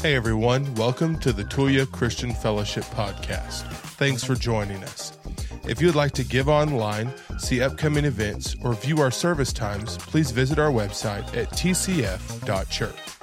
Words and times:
Hey 0.00 0.16
everyone, 0.16 0.74
welcome 0.76 1.18
to 1.18 1.32
the 1.32 1.44
Tulia 1.44 1.90
Christian 1.90 2.32
Fellowship 2.32 2.84
Podcast. 2.84 3.64
Thanks 3.96 4.24
for 4.24 4.34
joining 4.34 4.82
us. 4.84 5.12
If 5.68 5.82
you'd 5.82 5.94
like 5.94 6.12
to 6.12 6.24
give 6.24 6.48
online, 6.48 7.12
see 7.38 7.60
upcoming 7.60 8.06
events, 8.06 8.56
or 8.62 8.72
view 8.72 9.00
our 9.02 9.10
service 9.10 9.52
times, 9.52 9.98
please 9.98 10.30
visit 10.30 10.58
our 10.58 10.70
website 10.70 11.36
at 11.36 11.50
tcf.church. 11.50 13.19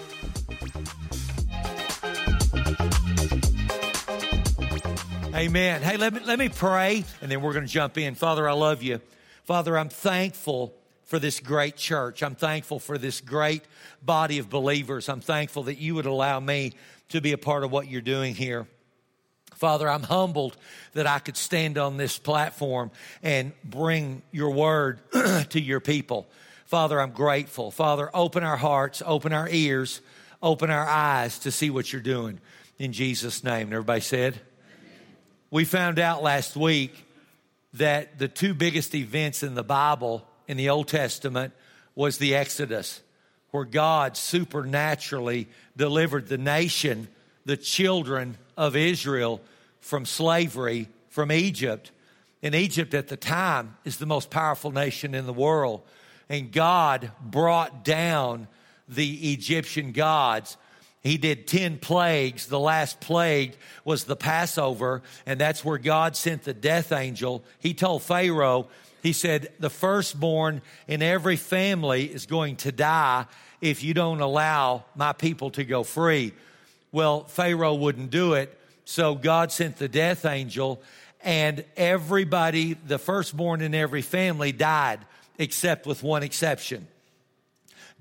Amen. 5.37 5.83
Hey, 5.83 5.97
let 5.97 6.15
me, 6.15 6.21
let 6.25 6.39
me 6.39 6.49
pray 6.49 7.03
and 7.21 7.29
then 7.31 7.41
we're 7.41 7.53
going 7.53 7.67
to 7.67 7.71
jump 7.71 7.95
in. 7.99 8.15
Father, 8.15 8.49
I 8.49 8.53
love 8.53 8.81
you. 8.81 8.99
Father, 9.43 9.77
I'm 9.77 9.87
thankful 9.87 10.73
for 11.03 11.19
this 11.19 11.39
great 11.39 11.75
church. 11.75 12.23
I'm 12.23 12.33
thankful 12.33 12.79
for 12.79 12.97
this 12.97 13.21
great 13.21 13.61
body 14.01 14.39
of 14.39 14.49
believers. 14.49 15.07
I'm 15.09 15.21
thankful 15.21 15.61
that 15.63 15.77
you 15.77 15.93
would 15.93 16.07
allow 16.07 16.39
me 16.39 16.73
to 17.09 17.21
be 17.21 17.33
a 17.33 17.37
part 17.37 17.63
of 17.63 17.71
what 17.71 17.87
you're 17.87 18.01
doing 18.01 18.33
here. 18.33 18.65
Father, 19.53 19.87
I'm 19.87 20.01
humbled 20.01 20.57
that 20.93 21.05
I 21.05 21.19
could 21.19 21.37
stand 21.37 21.77
on 21.77 21.97
this 21.97 22.17
platform 22.17 22.89
and 23.21 23.51
bring 23.63 24.23
your 24.31 24.49
word 24.49 25.01
to 25.51 25.61
your 25.61 25.79
people. 25.79 26.27
Father, 26.65 26.99
I'm 26.99 27.11
grateful. 27.11 27.69
Father, 27.69 28.09
open 28.11 28.43
our 28.43 28.57
hearts, 28.57 29.03
open 29.05 29.33
our 29.33 29.47
ears, 29.47 30.01
open 30.41 30.71
our 30.71 30.87
eyes 30.87 31.37
to 31.39 31.51
see 31.51 31.69
what 31.69 31.93
you're 31.93 32.01
doing. 32.01 32.39
In 32.79 32.91
Jesus' 32.91 33.43
name. 33.43 33.67
And 33.67 33.73
everybody 33.73 34.01
said, 34.01 34.41
we 35.49 35.65
found 35.65 35.99
out 35.99 36.23
last 36.23 36.55
week 36.55 37.05
that 37.73 38.19
the 38.19 38.27
two 38.27 38.53
biggest 38.53 38.95
events 38.95 39.43
in 39.43 39.55
the 39.55 39.63
Bible 39.63 40.27
in 40.47 40.57
the 40.57 40.69
Old 40.69 40.87
Testament 40.87 41.53
was 41.95 42.17
the 42.17 42.35
Exodus, 42.35 43.01
where 43.51 43.65
God 43.65 44.17
supernaturally 44.17 45.47
delivered 45.75 46.27
the 46.27 46.37
nation, 46.37 47.07
the 47.45 47.57
children 47.57 48.37
of 48.55 48.75
Israel 48.75 49.41
from 49.79 50.05
slavery 50.05 50.89
from 51.09 51.31
Egypt. 51.31 51.91
And 52.43 52.53
Egypt 52.53 52.93
at 52.93 53.07
the 53.07 53.17
time 53.17 53.77
is 53.83 53.97
the 53.97 54.05
most 54.05 54.29
powerful 54.29 54.71
nation 54.71 55.15
in 55.15 55.25
the 55.25 55.33
world. 55.33 55.81
And 56.29 56.51
God 56.51 57.11
brought 57.21 57.83
down 57.83 58.47
the 58.87 59.33
Egyptian 59.33 59.91
gods. 59.91 60.57
He 61.01 61.17
did 61.17 61.47
10 61.47 61.79
plagues. 61.79 62.47
The 62.47 62.59
last 62.59 62.99
plague 62.99 63.55
was 63.85 64.03
the 64.03 64.15
Passover, 64.15 65.01
and 65.25 65.39
that's 65.39 65.63
where 65.63 65.77
God 65.77 66.15
sent 66.15 66.43
the 66.43 66.53
death 66.53 66.91
angel. 66.91 67.43
He 67.59 67.73
told 67.73 68.03
Pharaoh, 68.03 68.67
he 69.01 69.13
said, 69.13 69.49
the 69.59 69.69
firstborn 69.69 70.61
in 70.87 71.01
every 71.01 71.37
family 71.37 72.05
is 72.05 72.25
going 72.25 72.57
to 72.57 72.71
die 72.71 73.25
if 73.61 73.83
you 73.83 73.93
don't 73.93 74.21
allow 74.21 74.83
my 74.95 75.13
people 75.13 75.51
to 75.51 75.63
go 75.63 75.83
free. 75.83 76.33
Well, 76.91 77.23
Pharaoh 77.25 77.75
wouldn't 77.75 78.09
do 78.09 78.33
it. 78.33 78.57
So 78.85 79.15
God 79.15 79.51
sent 79.51 79.77
the 79.77 79.87
death 79.87 80.25
angel 80.25 80.81
and 81.21 81.65
everybody, 81.75 82.73
the 82.73 82.99
firstborn 82.99 83.61
in 83.61 83.75
every 83.75 84.01
family 84.01 84.51
died 84.51 84.99
except 85.37 85.85
with 85.85 86.03
one 86.03 86.23
exception. 86.23 86.87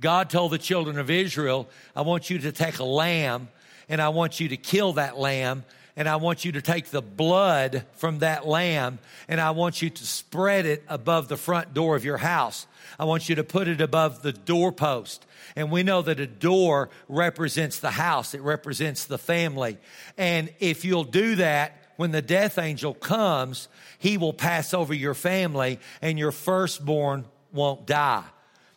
God 0.01 0.31
told 0.31 0.53
the 0.53 0.59
children 0.59 0.99
of 0.99 1.11
Israel, 1.11 1.69
I 1.95 2.03
want 2.03 2.29
you 2.29 2.39
to 2.41 2.53
take 2.53 2.79
a 2.79 2.85
lamb 2.85 3.49
and 3.89 4.01
I 4.01 4.11
want 4.11 4.41
you 4.41 4.49
to 4.49 4.57
kill 4.57 4.95
that 4.95 5.19
lamb 5.19 5.65
and 5.97 6.09
I 6.09 6.17
want 6.17 6.45
you 6.45 6.53
to 6.53 6.63
take 6.63 6.87
the 6.87 7.01
blood 7.01 7.87
from 7.95 8.19
that 8.19 8.47
lamb 8.47 8.99
and 9.29 9.41
I 9.41 9.53
want 9.53 9.81
you 9.81 9.89
to 9.89 10.07
spread 10.07 10.67
it 10.67 10.85
above 10.89 11.29
the 11.29 11.39
front 11.39 11.73
door 11.73 11.97
of 11.97 12.05
your 12.05 12.19
house. 12.19 12.67
I 12.99 13.05
want 13.05 13.31
you 13.31 13.37
to 13.37 13.45
put 13.45 13.67
it 13.67 13.81
above 13.81 14.23
the 14.23 14.33
doorpost. 14.33 15.25
And 15.55 15.71
we 15.71 15.83
know 15.83 16.03
that 16.03 16.21
a 16.21 16.27
door 16.27 16.91
represents 17.09 17.79
the 17.79 17.91
house. 17.91 18.35
It 18.35 18.43
represents 18.43 19.07
the 19.07 19.17
family. 19.17 19.79
And 20.19 20.53
if 20.61 20.85
you'll 20.85 21.05
do 21.05 21.37
that, 21.37 21.83
when 21.97 22.11
the 22.11 22.21
death 22.21 22.59
angel 22.59 22.93
comes, 22.93 23.69
he 23.99 24.19
will 24.19 24.35
pass 24.35 24.75
over 24.75 24.93
your 24.93 25.15
family 25.15 25.81
and 26.03 26.19
your 26.19 26.33
firstborn 26.33 27.25
won't 27.53 27.87
die. 27.87 28.25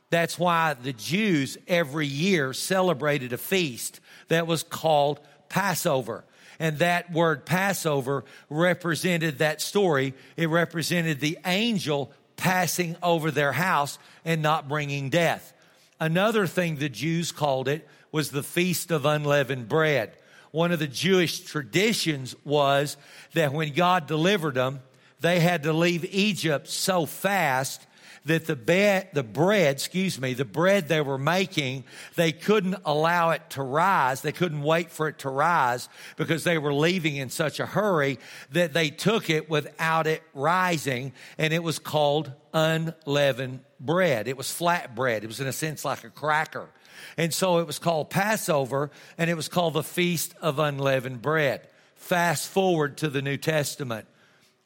That's 0.10 0.40
why 0.40 0.74
the 0.74 0.94
Jews 0.94 1.58
every 1.68 2.08
year 2.08 2.54
celebrated 2.54 3.34
a 3.34 3.38
feast 3.38 4.00
that 4.28 4.48
was 4.48 4.64
called 4.64 5.20
Passover. 5.50 6.24
And 6.60 6.80
that 6.80 7.12
word 7.12 7.46
Passover 7.46 8.26
represented 8.50 9.38
that 9.38 9.62
story. 9.62 10.14
It 10.36 10.50
represented 10.50 11.20
the 11.20 11.38
angel 11.46 12.12
passing 12.36 12.96
over 13.04 13.32
their 13.32 13.52
house 13.52 14.00
and 14.26 14.42
not 14.42 14.68
bringing 14.68 15.10
death. 15.10 15.54
Another 16.00 16.48
thing 16.48 16.76
the 16.76 16.90
Jews 16.90 17.32
called 17.32 17.68
it 17.68 17.88
was 18.12 18.32
the 18.32 18.44
Feast 18.44 18.92
of 18.92 19.06
Unleavened 19.06 19.70
Bread. 19.70 20.14
One 20.52 20.72
of 20.72 20.80
the 20.80 20.88
Jewish 20.88 21.42
traditions 21.42 22.36
was 22.44 22.98
that 23.34 23.54
when 23.54 23.74
God 23.74 24.08
delivered 24.08 24.56
them, 24.56 24.80
they 25.20 25.40
had 25.40 25.64
to 25.64 25.74
leave 25.74 26.06
Egypt 26.06 26.68
so 26.68 27.06
fast 27.06 27.86
that 28.26 28.46
the, 28.46 28.56
bed, 28.56 29.10
the 29.14 29.24
bread, 29.24 29.76
excuse 29.76 30.20
me, 30.20 30.34
the 30.34 30.46
bread 30.46 30.88
they 30.88 31.02
were 31.02 31.18
making, 31.18 31.84
they 32.16 32.32
couldn't 32.32 32.76
allow 32.86 33.32
it 33.32 33.50
to 33.52 33.64
rise. 33.64 34.22
They 34.22 34.32
couldn't 34.32 34.62
wait 34.62 34.92
for 34.92 35.08
it 35.08 35.20
to 35.20 35.30
rise 35.30 35.90
because 36.18 36.44
they 36.44 36.58
were 36.58 36.74
leaving 36.74 37.16
in 37.16 37.30
such 37.30 37.60
a 37.60 37.66
hurry 37.66 38.20
that 38.52 38.74
they 38.74 38.90
took 38.90 39.30
it 39.30 39.50
without 39.50 40.08
it 40.08 40.24
rising 40.34 41.14
and 41.38 41.54
it 41.54 41.64
was 41.64 41.80
called 41.80 42.32
unleavened 42.54 43.62
bread. 43.80 44.28
It 44.28 44.38
was 44.38 44.52
flat 44.52 44.96
bread. 44.96 45.24
It 45.24 45.28
was 45.28 45.40
in 45.40 45.48
a 45.48 45.54
sense 45.54 45.86
like 45.86 46.04
a 46.04 46.10
cracker. 46.10 46.70
And 47.18 47.34
so 47.34 47.60
it 47.60 47.68
was 47.68 47.80
called 47.80 48.10
Passover 48.10 48.92
and 49.18 49.30
it 49.30 49.36
was 49.36 49.48
called 49.48 49.74
the 49.74 49.84
Feast 49.84 50.36
of 50.42 50.60
Unleavened 50.60 51.22
Bread. 51.22 51.68
Fast 51.96 52.50
forward 52.50 52.98
to 52.98 53.10
the 53.10 53.22
New 53.22 53.38
Testament. 53.38 54.06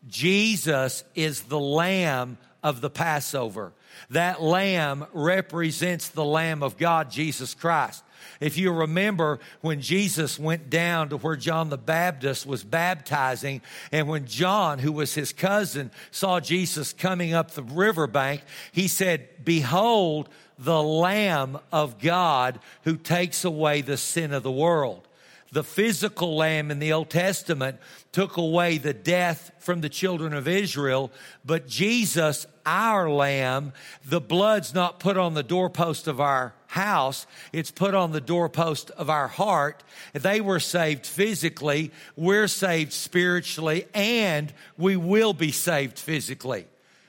Jesus 0.08 1.04
is 1.16 1.44
the 1.44 1.60
Lamb 1.60 2.38
of 2.64 2.82
the 2.82 2.90
Passover. 2.90 3.74
That 4.10 4.42
lamb 4.42 5.06
represents 5.14 6.10
the 6.10 6.26
Lamb 6.26 6.64
of 6.64 6.78
God, 6.78 7.12
Jesus 7.12 7.54
Christ. 7.54 8.04
If 8.40 8.58
you 8.58 8.72
remember 8.72 9.40
when 9.62 9.82
Jesus 9.82 10.40
went 10.40 10.70
down 10.70 11.10
to 11.10 11.18
where 11.18 11.36
John 11.36 11.70
the 11.70 11.78
Baptist 11.78 12.46
was 12.46 12.64
baptizing, 12.64 13.62
and 13.92 14.08
when 14.08 14.26
John, 14.26 14.80
who 14.80 14.92
was 14.92 15.14
his 15.14 15.34
cousin, 15.34 15.92
saw 16.12 16.40
Jesus 16.40 16.94
coming 16.94 17.34
up 17.34 17.52
the 17.52 17.64
riverbank, 17.64 18.42
he 18.72 18.88
said, 18.88 19.28
Behold, 19.44 20.30
the 20.58 20.82
Lamb 20.82 21.60
of 21.72 22.00
God 22.00 22.60
who 22.84 22.96
takes 22.96 23.44
away 23.44 23.82
the 23.82 23.98
sin 23.98 24.34
of 24.34 24.44
the 24.44 24.52
world. 24.52 25.08
The 25.54 25.64
physical 25.64 26.36
lamb 26.36 26.72
in 26.72 26.80
the 26.80 26.94
Old 26.94 27.12
Testament 27.12 27.78
took 28.12 28.38
away 28.38 28.80
the 28.80 28.94
death 28.94 29.52
from 29.60 29.82
the 29.82 29.90
children 29.90 30.34
of 30.34 30.48
Israel, 30.48 31.12
but 31.46 31.68
Jesus, 31.68 32.48
our 32.66 33.08
lamb, 33.08 33.72
the 34.04 34.20
blood's 34.20 34.74
not 34.74 35.00
put 35.00 35.16
on 35.16 35.36
the 35.36 35.44
doorpost 35.44 36.08
of 36.08 36.20
our 36.20 36.56
house, 36.66 37.28
it's 37.52 37.70
put 37.70 37.94
on 37.94 38.14
the 38.14 38.20
doorpost 38.20 38.90
of 38.92 39.12
our 39.12 39.28
heart. 39.28 39.84
They 40.14 40.42
were 40.42 40.60
saved 40.60 41.06
physically, 41.06 41.92
we're 42.16 42.48
saved 42.48 42.92
spiritually, 42.92 43.86
and 43.94 44.52
we 44.76 44.96
will 44.96 45.34
be 45.34 45.52
saved 45.52 46.00
physically. 46.00 46.66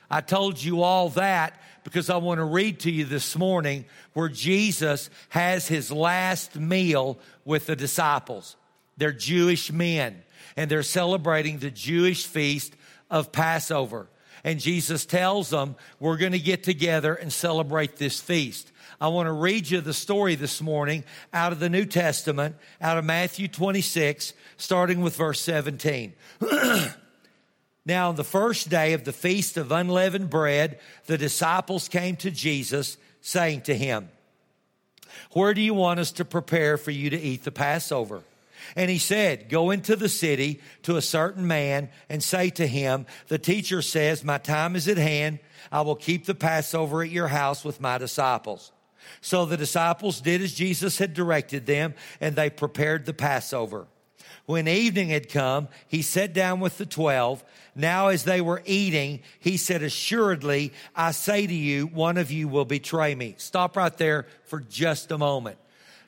I 0.07 0.21
told 0.21 0.61
you 0.61 0.83
all 0.83 1.09
that 1.09 1.59
because 1.85 2.09
I 2.09 2.17
want 2.17 2.39
to 2.39 2.43
read 2.43 2.79
to 2.81 2.91
you 2.91 3.05
this 3.05 3.37
morning 3.37 3.85
where 4.13 4.27
Jesus 4.27 5.09
has 5.29 5.67
his 5.67 5.91
last 5.91 6.57
meal 6.57 7.19
with 7.45 7.67
the 7.67 7.75
disciples. 7.75 8.57
They're 8.97 9.11
Jewish 9.11 9.71
men 9.71 10.23
and 10.57 10.69
they're 10.69 10.83
celebrating 10.83 11.59
the 11.59 11.69
Jewish 11.69 12.25
feast 12.25 12.75
of 13.09 13.31
Passover. 13.31 14.07
And 14.43 14.59
Jesus 14.59 15.05
tells 15.05 15.51
them, 15.51 15.75
we're 15.99 16.17
going 16.17 16.31
to 16.31 16.39
get 16.39 16.63
together 16.63 17.13
and 17.13 17.31
celebrate 17.31 17.97
this 17.97 18.19
feast. 18.19 18.71
I 18.99 19.09
want 19.09 19.27
to 19.27 19.33
read 19.33 19.69
you 19.69 19.79
the 19.79 19.93
story 19.93 20.33
this 20.33 20.61
morning 20.61 21.03
out 21.33 21.51
of 21.51 21.59
the 21.59 21.69
New 21.69 21.85
Testament, 21.85 22.55
out 22.81 22.97
of 22.97 23.05
Matthew 23.05 23.47
26, 23.47 24.33
starting 24.57 25.01
with 25.01 25.15
verse 25.15 25.39
17. 25.41 26.13
Now, 27.85 28.09
on 28.09 28.15
the 28.15 28.23
first 28.23 28.69
day 28.69 28.93
of 28.93 29.03
the 29.03 29.13
feast 29.13 29.57
of 29.57 29.71
unleavened 29.71 30.29
bread, 30.29 30.79
the 31.05 31.17
disciples 31.17 31.87
came 31.87 32.15
to 32.17 32.31
Jesus, 32.31 32.97
saying 33.21 33.61
to 33.61 33.75
him, 33.75 34.09
Where 35.31 35.53
do 35.53 35.61
you 35.61 35.75
want 35.75 35.99
us 35.99 36.11
to 36.13 36.25
prepare 36.25 36.77
for 36.77 36.91
you 36.91 37.11
to 37.11 37.19
eat 37.19 37.43
the 37.43 37.51
Passover? 37.51 38.21
And 38.75 38.89
he 38.89 38.97
said, 38.97 39.49
Go 39.49 39.69
into 39.69 39.95
the 39.95 40.09
city 40.09 40.61
to 40.83 40.97
a 40.97 41.01
certain 41.01 41.47
man 41.47 41.89
and 42.09 42.23
say 42.23 42.49
to 42.51 42.65
him, 42.65 43.05
The 43.27 43.37
teacher 43.37 43.83
says, 43.83 44.23
My 44.23 44.39
time 44.39 44.75
is 44.75 44.87
at 44.87 44.97
hand. 44.97 45.39
I 45.71 45.81
will 45.81 45.95
keep 45.95 46.25
the 46.25 46.35
Passover 46.35 47.03
at 47.03 47.11
your 47.11 47.27
house 47.27 47.63
with 47.63 47.81
my 47.81 47.99
disciples. 47.99 48.71
So 49.21 49.45
the 49.45 49.57
disciples 49.57 50.21
did 50.21 50.41
as 50.41 50.53
Jesus 50.53 50.97
had 50.97 51.13
directed 51.13 51.67
them, 51.67 51.93
and 52.19 52.35
they 52.35 52.49
prepared 52.49 53.05
the 53.05 53.13
Passover. 53.13 53.85
When 54.45 54.67
evening 54.67 55.09
had 55.09 55.29
come, 55.29 55.67
he 55.87 56.01
sat 56.01 56.33
down 56.33 56.59
with 56.59 56.77
the 56.77 56.85
twelve. 56.85 57.43
Now, 57.75 58.07
as 58.09 58.23
they 58.23 58.41
were 58.41 58.61
eating, 58.65 59.21
he 59.39 59.57
said, 59.57 59.81
Assuredly, 59.81 60.71
I 60.95 61.11
say 61.11 61.47
to 61.47 61.53
you, 61.53 61.87
one 61.87 62.17
of 62.17 62.31
you 62.31 62.47
will 62.47 62.65
betray 62.65 63.15
me. 63.15 63.35
Stop 63.37 63.75
right 63.75 63.95
there 63.97 64.27
for 64.45 64.59
just 64.59 65.11
a 65.11 65.17
moment. 65.17 65.57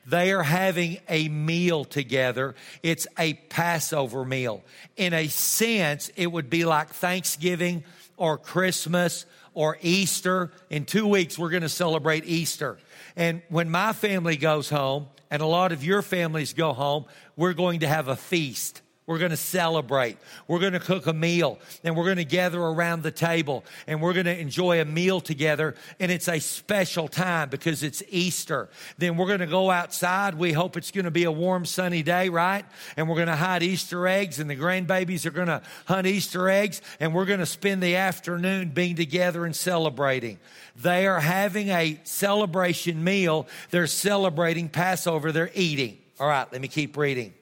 They 0.06 0.32
are 0.32 0.42
having 0.42 0.98
a 1.08 1.28
meal 1.28 1.84
together. 1.84 2.54
It's 2.82 3.06
a 3.18 3.34
Passover 3.34 4.24
meal. 4.24 4.62
In 4.96 5.12
a 5.12 5.28
sense, 5.28 6.10
it 6.16 6.28
would 6.28 6.48
be 6.48 6.64
like 6.64 6.88
Thanksgiving 6.88 7.84
or 8.16 8.38
Christmas 8.38 9.26
or 9.52 9.76
Easter. 9.82 10.50
In 10.70 10.86
two 10.86 11.06
weeks, 11.06 11.38
we're 11.38 11.50
going 11.50 11.62
to 11.62 11.68
celebrate 11.68 12.24
Easter. 12.24 12.78
And 13.16 13.42
when 13.50 13.68
my 13.68 13.92
family 13.92 14.36
goes 14.36 14.70
home, 14.70 15.08
and 15.30 15.42
a 15.42 15.46
lot 15.46 15.72
of 15.72 15.84
your 15.84 16.02
families 16.02 16.52
go 16.52 16.72
home, 16.72 17.04
we're 17.36 17.52
going 17.52 17.80
to 17.80 17.88
have 17.88 18.08
a 18.08 18.16
feast. 18.16 18.82
We're 19.08 19.18
going 19.18 19.30
to 19.30 19.38
celebrate. 19.38 20.18
We're 20.48 20.58
going 20.58 20.74
to 20.74 20.80
cook 20.80 21.06
a 21.06 21.14
meal 21.14 21.58
and 21.82 21.96
we're 21.96 22.04
going 22.04 22.18
to 22.18 22.26
gather 22.26 22.60
around 22.60 23.02
the 23.02 23.10
table 23.10 23.64
and 23.86 24.02
we're 24.02 24.12
going 24.12 24.26
to 24.26 24.38
enjoy 24.38 24.82
a 24.82 24.84
meal 24.84 25.22
together. 25.22 25.76
And 25.98 26.12
it's 26.12 26.28
a 26.28 26.40
special 26.40 27.08
time 27.08 27.48
because 27.48 27.82
it's 27.82 28.02
Easter. 28.10 28.68
Then 28.98 29.16
we're 29.16 29.26
going 29.26 29.40
to 29.40 29.46
go 29.46 29.70
outside. 29.70 30.34
We 30.34 30.52
hope 30.52 30.76
it's 30.76 30.90
going 30.90 31.06
to 31.06 31.10
be 31.10 31.24
a 31.24 31.32
warm, 31.32 31.64
sunny 31.64 32.02
day, 32.02 32.28
right? 32.28 32.66
And 32.98 33.08
we're 33.08 33.14
going 33.14 33.28
to 33.28 33.36
hide 33.36 33.62
Easter 33.62 34.06
eggs 34.06 34.40
and 34.40 34.50
the 34.50 34.56
grandbabies 34.56 35.24
are 35.24 35.30
going 35.30 35.46
to 35.46 35.62
hunt 35.86 36.06
Easter 36.06 36.50
eggs 36.50 36.82
and 37.00 37.14
we're 37.14 37.24
going 37.24 37.40
to 37.40 37.46
spend 37.46 37.82
the 37.82 37.96
afternoon 37.96 38.72
being 38.74 38.94
together 38.94 39.46
and 39.46 39.56
celebrating. 39.56 40.38
They 40.76 41.06
are 41.06 41.20
having 41.20 41.70
a 41.70 41.98
celebration 42.04 43.02
meal. 43.02 43.48
They're 43.70 43.86
celebrating 43.86 44.68
Passover. 44.68 45.32
They're 45.32 45.50
eating. 45.54 45.96
All 46.20 46.28
right, 46.28 46.46
let 46.52 46.60
me 46.60 46.68
keep 46.68 46.94
reading. 46.98 47.32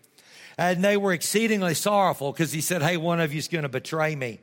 And 0.58 0.82
they 0.82 0.96
were 0.96 1.12
exceedingly 1.12 1.74
sorrowful 1.74 2.32
because 2.32 2.52
he 2.52 2.60
said, 2.60 2.82
Hey, 2.82 2.96
one 2.96 3.20
of 3.20 3.32
you 3.32 3.38
is 3.38 3.48
going 3.48 3.62
to 3.62 3.68
betray 3.68 4.16
me. 4.16 4.40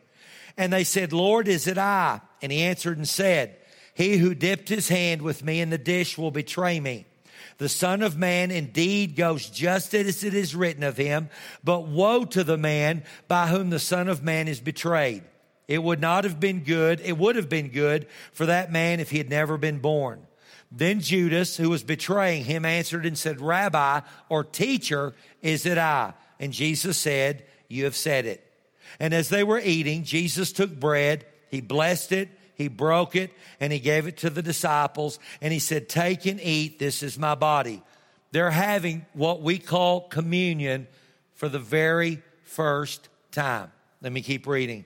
And 0.57 0.71
they 0.71 0.83
said, 0.83 1.13
Lord, 1.13 1.48
is 1.48 1.68
it 1.68 1.77
I? 1.77 2.21
And 2.42 2.51
he 2.51 2.62
answered 2.62 2.98
and 2.98 3.07
said, 3.07 3.56
He 3.95 4.18
who 4.18 4.36
dipped 4.36 4.69
his 4.69 4.89
hand 4.89 5.21
with 5.21 5.44
me 5.44 5.60
in 5.62 5.69
the 5.69 5.77
dish 5.77 6.18
will 6.18 6.31
betray 6.31 6.80
me. 6.80 7.06
The 7.57 7.69
Son 7.69 8.01
of 8.01 8.18
Man 8.18 8.51
indeed 8.51 9.15
goes 9.15 9.50
just 9.50 9.94
as 9.94 10.24
it 10.24 10.33
is 10.33 10.56
written 10.56 10.83
of 10.83 10.98
him, 10.98 11.30
but 11.63 11.88
woe 11.88 12.25
to 12.25 12.44
the 12.44 12.57
man 12.57 13.04
by 13.27 13.48
whom 13.48 13.69
the 13.69 13.80
Son 13.80 14.07
of 14.07 14.24
Man 14.24 14.48
is 14.48 14.60
betrayed. 14.60 15.24
It 15.68 15.81
would 15.81 16.01
not 16.01 16.24
have 16.24 16.39
been 16.39 16.63
good, 16.63 17.00
it 17.01 17.18
would 17.18 17.36
have 17.36 17.50
been 17.50 17.69
good 17.69 18.07
for 18.31 18.45
that 18.48 18.71
man 18.71 19.00
if 19.00 19.12
he 19.12 19.18
had 19.18 19.30
never 19.30 19.57
been 19.57 19.80
born. 19.80 20.25
Then 20.75 21.02
Judas, 21.02 21.56
who 21.56 21.70
was 21.70 21.84
betraying 21.84 22.46
him, 22.46 22.66
answered 22.66 23.06
and 23.06 23.18
said, 23.18 23.40
Rabbi 23.40 24.02
or 24.28 24.44
teacher, 24.44 25.14
is 25.42 25.68
it 25.68 25.78
I? 25.78 26.14
And 26.40 26.52
Jesus 26.52 26.98
said, 26.98 27.46
You 27.70 27.84
have 27.86 27.96
said 27.96 28.25
it. 28.25 28.44
And 29.00 29.14
as 29.14 29.30
they 29.30 29.44
were 29.44 29.60
eating, 29.60 30.04
Jesus 30.04 30.52
took 30.52 30.80
bread, 30.80 31.25
he 31.50 31.62
blessed 31.62 32.12
it, 32.12 32.30
he 32.56 32.68
broke 32.68 33.16
it, 33.16 33.31
and 33.60 33.72
he 33.72 33.80
gave 33.80 34.08
it 34.08 34.18
to 34.18 34.31
the 34.31 34.42
disciples, 34.42 35.20
and 35.42 35.54
he 35.54 35.60
said, 35.60 35.90
Take 35.90 36.25
and 36.25 36.42
eat, 36.42 36.80
this 36.80 37.04
is 37.04 37.20
my 37.20 37.36
body. 37.36 37.84
They're 38.31 38.52
having 38.52 39.06
what 39.14 39.44
we 39.44 39.60
call 39.60 40.08
communion 40.08 40.88
for 41.36 41.50
the 41.50 41.60
very 41.60 42.22
first 42.46 43.10
time. 43.31 43.72
Let 44.02 44.12
me 44.12 44.24
keep 44.24 44.48
reading. 44.48 44.86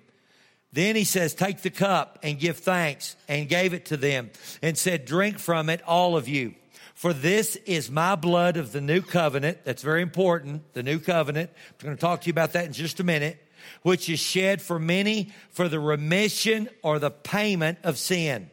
Then 0.74 0.96
he 0.96 1.04
says, 1.04 1.34
Take 1.34 1.62
the 1.62 1.70
cup 1.70 2.20
and 2.24 2.40
give 2.40 2.58
thanks, 2.58 3.16
and 3.28 3.48
gave 3.48 3.74
it 3.74 3.86
to 3.86 3.98
them, 3.98 4.32
and 4.62 4.78
said, 4.78 5.06
Drink 5.06 5.40
from 5.40 5.70
it, 5.70 5.82
all 5.84 6.18
of 6.18 6.28
you. 6.28 6.56
For 6.94 7.14
this 7.14 7.56
is 7.58 7.92
my 7.92 8.16
blood 8.16 8.58
of 8.58 8.72
the 8.72 8.82
new 8.82 9.02
covenant. 9.02 9.60
That's 9.64 9.84
very 9.84 10.02
important, 10.02 10.74
the 10.74 10.82
new 10.82 11.00
covenant. 11.00 11.52
I'm 11.80 11.86
going 11.86 11.96
to 11.96 12.02
talk 12.02 12.22
to 12.22 12.28
you 12.28 12.32
about 12.32 12.54
that 12.54 12.66
in 12.66 12.74
just 12.74 13.00
a 13.00 13.04
minute, 13.04 13.38
which 13.84 14.10
is 14.10 14.20
shed 14.20 14.62
for 14.64 14.80
many 14.80 15.32
for 15.52 15.70
the 15.70 15.80
remission 15.80 16.70
or 16.82 16.98
the 16.98 17.12
payment 17.12 17.78
of 17.84 18.00
sin. 18.00 18.50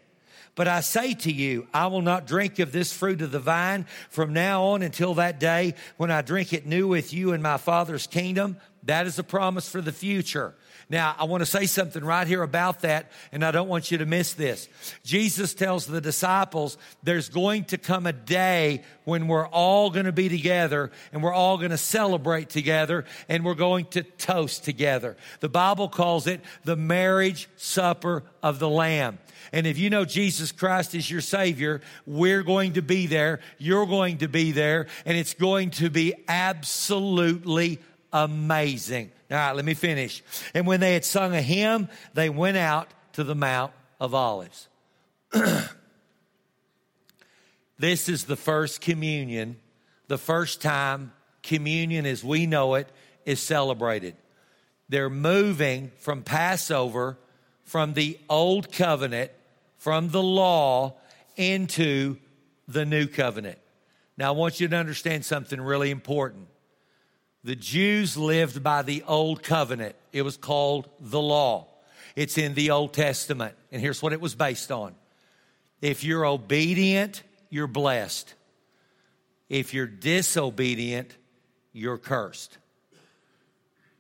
But 0.57 0.69
I 0.69 0.81
say 0.81 1.15
to 1.15 1.33
you, 1.33 1.67
I 1.75 1.89
will 1.89 2.03
not 2.03 2.27
drink 2.27 2.59
of 2.59 2.71
this 2.71 2.93
fruit 2.93 3.23
of 3.23 3.33
the 3.33 3.41
vine 3.41 3.87
from 4.09 4.33
now 4.33 4.65
on 4.65 4.83
until 4.83 5.15
that 5.15 5.41
day 5.41 5.75
when 5.97 6.11
I 6.11 6.23
drink 6.23 6.53
it 6.53 6.67
new 6.67 6.87
with 6.87 7.13
you 7.13 7.33
in 7.33 7.43
my 7.43 7.57
Father's 7.57 8.07
kingdom. 8.07 8.59
That 8.85 9.07
is 9.07 9.19
a 9.19 9.25
promise 9.25 9.69
for 9.69 9.81
the 9.81 9.91
future. 9.91 10.55
Now, 10.91 11.15
I 11.19 11.25
want 11.25 11.41
to 11.41 11.47
say 11.47 11.67
something 11.67 12.05
right 12.05 12.27
here 12.27 12.43
about 12.43 12.81
that, 12.81 13.11
and 13.33 13.45
I 13.45 13.51
don't 13.51 13.69
want 13.69 13.91
you 13.91 13.99
to 13.99 14.07
miss 14.07 14.35
this. 14.35 14.69
Jesus 15.03 15.55
tells 15.55 15.87
the 15.87 16.01
disciples 16.01 16.77
there's 17.03 17.29
going 17.29 17.65
to 17.67 17.79
come 17.79 18.07
a 18.07 18.13
day 18.13 18.83
when 19.05 19.29
we're 19.29 19.47
all 19.47 19.91
going 19.91 20.07
to 20.07 20.13
be 20.13 20.29
together 20.29 20.91
and 21.13 21.23
we're 21.23 21.33
all 21.33 21.59
going 21.59 21.71
to 21.71 21.79
celebrate 21.79 22.49
together 22.51 23.05
and 23.29 23.45
we're 23.45 23.55
going 23.55 23.87
to 23.87 24.03
toast 24.03 24.65
together. 24.65 25.17
The 25.41 25.49
Bible 25.49 25.89
calls 25.89 26.27
it 26.27 26.41
the 26.65 26.77
marriage 26.77 27.49
supper 27.57 28.25
of 28.43 28.59
the 28.59 28.69
Lamb. 28.69 29.19
And 29.53 29.67
if 29.67 29.79
you 29.79 29.91
know 29.91 30.05
Jesus 30.05 30.53
Christ 30.53 30.95
is 30.95 31.11
your 31.11 31.21
Savior, 31.21 31.81
we're 32.07 32.43
going 32.43 32.75
to 32.75 32.83
be 32.83 33.07
there. 33.07 33.41
You're 33.59 33.87
going 33.87 34.19
to 34.19 34.29
be 34.29 34.53
there. 34.53 34.87
And 35.05 35.17
it's 35.17 35.35
going 35.35 35.71
to 35.73 35.91
be 35.91 36.15
absolutely 36.29 37.79
amazing. 38.13 39.13
All 39.35 39.41
right, 39.41 39.57
let 39.57 39.65
me 39.65 39.75
finish. 39.75 40.23
And 40.55 40.65
when 40.65 40.79
they 40.79 40.95
had 40.95 41.05
sung 41.05 41.35
a 41.35 41.43
hymn, 41.43 41.89
they 42.15 42.31
went 42.31 42.57
out 42.57 42.89
to 43.15 43.25
the 43.25 43.35
Mount 43.35 43.73
of 43.99 44.15
Olives. 44.15 44.69
this 47.79 48.09
is 48.09 48.25
the 48.25 48.37
first 48.37 48.81
communion, 48.81 49.57
the 50.07 50.19
first 50.19 50.63
time 50.63 51.13
communion 51.43 52.07
as 52.07 52.23
we 52.23 52.47
know 52.47 52.75
it 52.75 52.89
is 53.25 53.41
celebrated. 53.41 54.15
They're 54.89 55.11
moving 55.11 55.91
from 55.99 56.23
Passover, 56.23 57.19
from 57.65 57.95
the 57.95 58.21
old 58.31 58.71
covenant, 58.71 59.33
from 59.79 60.11
the 60.11 60.23
law 60.23 60.95
into 61.37 62.19
the 62.69 62.85
new 62.85 63.09
covenant. 63.09 63.59
Now, 64.17 64.29
I 64.29 64.37
want 64.37 64.61
you 64.61 64.69
to 64.69 64.77
understand 64.77 65.25
something 65.25 65.61
really 65.61 65.91
important. 65.91 66.47
The 67.45 67.55
Jews 67.55 68.17
lived 68.17 68.63
by 68.63 68.83
the 68.83 69.05
old 69.07 69.43
covenant. 69.43 69.97
It 70.13 70.23
was 70.23 70.39
called 70.39 70.89
the 70.99 71.21
law. 71.21 71.69
It's 72.17 72.39
in 72.39 72.55
the 72.55 72.71
Old 72.71 72.95
Testament. 72.95 73.55
And 73.71 73.83
here's 73.83 74.03
what 74.03 74.15
it 74.15 74.21
was 74.21 74.35
based 74.35 74.73
on. 74.73 74.95
If 75.83 76.03
you're 76.05 76.25
obedient, 76.25 77.23
you're 77.51 77.67
blessed. 77.67 78.33
If 79.51 79.75
you're 79.75 79.87
disobedient, 79.87 81.15
you're 81.75 81.99
cursed. 81.99 82.57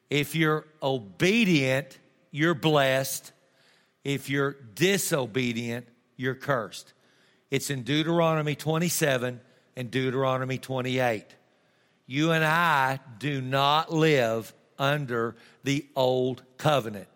If 0.08 0.34
you're 0.34 0.64
obedient, 0.82 1.98
you're 2.30 2.54
blessed. 2.54 3.32
If 4.04 4.30
you're 4.30 4.52
disobedient, 4.74 5.86
you're 6.16 6.34
cursed. 6.34 6.94
It's 7.50 7.68
in 7.68 7.82
Deuteronomy 7.82 8.54
27 8.54 9.40
and 9.76 9.90
Deuteronomy 9.90 10.56
28. 10.56 11.26
You 12.06 12.32
and 12.32 12.44
I 12.44 13.00
do 13.18 13.40
not 13.40 13.92
live 13.92 14.52
under 14.78 15.36
the 15.62 15.86
old 15.96 16.42
covenant. 16.58 17.08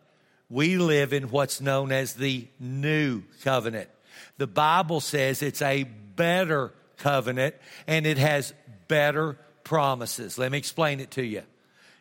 We 0.49 0.79
live 0.79 1.13
in 1.13 1.25
what's 1.25 1.61
known 1.61 1.93
as 1.93 2.15
the 2.15 2.47
new 2.59 3.23
covenant. 3.43 3.91
The 4.39 4.47
Bible 4.47 5.01
says 5.01 5.43
it's 5.43 5.61
a 5.61 5.85
better 5.85 6.73
covenant 6.97 7.55
and 7.87 8.07
it 8.07 8.19
has 8.19 8.55
better 8.89 9.39
promises. 9.63 10.39
Let 10.39 10.51
me 10.51 10.59
explain 10.59 11.01
it 11.01 11.11
to 11.13 11.25
you. 11.25 11.43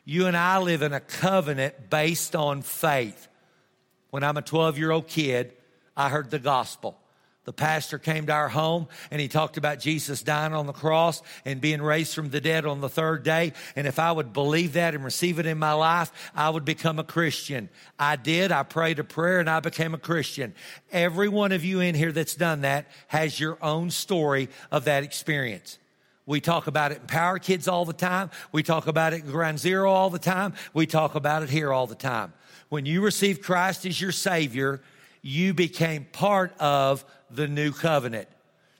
You 0.05 0.27
and 0.27 0.37
I 0.37 0.59
live 0.59 0.81
in 0.81 0.93
a 0.93 1.01
covenant 1.01 1.89
based 1.89 2.35
on 2.35 2.61
faith. 2.61 3.27
When 4.09 4.23
I'm 4.23 4.37
a 4.37 4.41
12 4.41 4.77
year 4.77 4.91
old 4.91 5.07
kid, 5.07 5.53
I 5.97 6.07
heard 6.07 6.31
the 6.31 6.39
gospel. 6.39 6.97
The 7.47 7.53
pastor 7.53 7.97
came 7.97 8.25
to 8.25 8.33
our 8.33 8.49
home 8.49 8.89
and 9.09 9.21
he 9.21 9.29
talked 9.29 9.55
about 9.55 9.79
Jesus 9.79 10.21
dying 10.21 10.53
on 10.53 10.65
the 10.65 10.73
cross 10.73 11.21
and 11.45 11.61
being 11.61 11.81
raised 11.81 12.13
from 12.13 12.29
the 12.29 12.41
dead 12.41 12.65
on 12.65 12.81
the 12.81 12.89
third 12.89 13.23
day. 13.23 13.53
And 13.77 13.87
if 13.87 13.99
I 13.99 14.11
would 14.11 14.33
believe 14.33 14.73
that 14.73 14.93
and 14.93 15.01
receive 15.01 15.39
it 15.39 15.45
in 15.45 15.57
my 15.57 15.71
life, 15.71 16.11
I 16.35 16.49
would 16.49 16.65
become 16.65 16.99
a 16.99 17.05
Christian. 17.05 17.69
I 17.97 18.17
did. 18.17 18.51
I 18.51 18.63
prayed 18.63 18.99
a 18.99 19.05
prayer 19.05 19.39
and 19.39 19.49
I 19.49 19.61
became 19.61 19.93
a 19.93 19.97
Christian. 19.97 20.53
Every 20.91 21.29
one 21.29 21.53
of 21.53 21.63
you 21.63 21.79
in 21.79 21.95
here 21.95 22.11
that's 22.11 22.35
done 22.35 22.61
that 22.63 22.85
has 23.07 23.39
your 23.39 23.57
own 23.61 23.91
story 23.91 24.49
of 24.69 24.83
that 24.83 25.03
experience. 25.03 25.79
We 26.25 26.41
talk 26.41 26.67
about 26.67 26.91
it 26.91 26.99
in 26.99 27.07
Power 27.07 27.39
Kids 27.39 27.69
all 27.69 27.85
the 27.85 27.93
time. 27.93 28.29
We 28.51 28.61
talk 28.61 28.87
about 28.87 29.13
it 29.13 29.23
in 29.23 29.31
Ground 29.31 29.59
Zero 29.59 29.89
all 29.89 30.09
the 30.09 30.19
time. 30.19 30.53
We 30.73 30.85
talk 30.85 31.15
about 31.15 31.43
it 31.43 31.49
here 31.49 31.71
all 31.71 31.87
the 31.87 31.95
time. 31.95 32.33
When 32.67 32.85
you 32.85 33.01
receive 33.01 33.41
Christ 33.41 33.85
as 33.85 34.01
your 34.01 34.11
Savior, 34.11 34.81
you 35.21 35.53
became 35.53 36.05
part 36.11 36.53
of 36.59 37.05
the 37.29 37.47
new 37.47 37.71
covenant. 37.71 38.27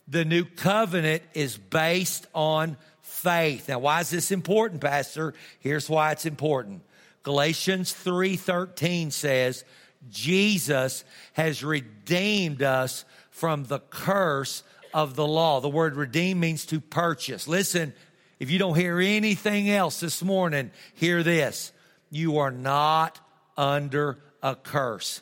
The 0.08 0.26
new 0.26 0.46
covenant 0.46 1.24
is 1.34 1.58
based 1.58 2.28
on 2.34 2.78
faith. 3.02 3.68
Now, 3.68 3.80
why 3.80 4.02
is 4.02 4.10
this 4.10 4.32
important, 4.32 4.82
Pastor? 4.82 5.34
Here's 5.60 5.90
why 5.90 6.12
it's 6.12 6.26
important. 6.26 6.82
Galatians 7.24 7.94
3:13 7.94 9.12
says, 9.12 9.66
Jesus 10.10 11.04
has 11.34 11.64
redeemed 11.64 12.62
us 12.64 13.04
from 13.32 13.66
the 13.66 13.80
curse 13.80 14.64
of 14.94 15.16
the 15.16 15.28
law. 15.28 15.60
The 15.60 15.68
word 15.68 15.96
redeem 15.96 16.40
means 16.40 16.66
to 16.68 16.80
purchase. 16.80 17.48
Listen, 17.48 17.94
If 18.40 18.52
you 18.52 18.60
don't 18.60 18.76
hear 18.78 19.00
anything 19.00 19.70
else 19.70 20.00
this 20.00 20.22
morning, 20.22 20.72
hear 20.94 21.24
this. 21.24 21.72
You 22.10 22.38
are 22.38 22.52
not 22.52 23.20
under 23.58 24.20
a 24.44 24.56
curse. 24.56 25.22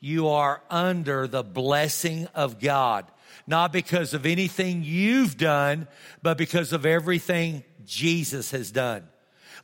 You 0.00 0.28
are 0.28 0.62
under 0.70 1.26
the 1.26 1.42
blessing 1.42 2.28
of 2.34 2.60
God. 2.60 3.06
Not 3.46 3.72
because 3.72 4.14
of 4.14 4.26
anything 4.26 4.82
you've 4.84 5.36
done, 5.36 5.88
but 6.22 6.36
because 6.36 6.72
of 6.72 6.84
everything 6.84 7.64
Jesus 7.84 8.50
has 8.50 8.70
done. 8.70 9.08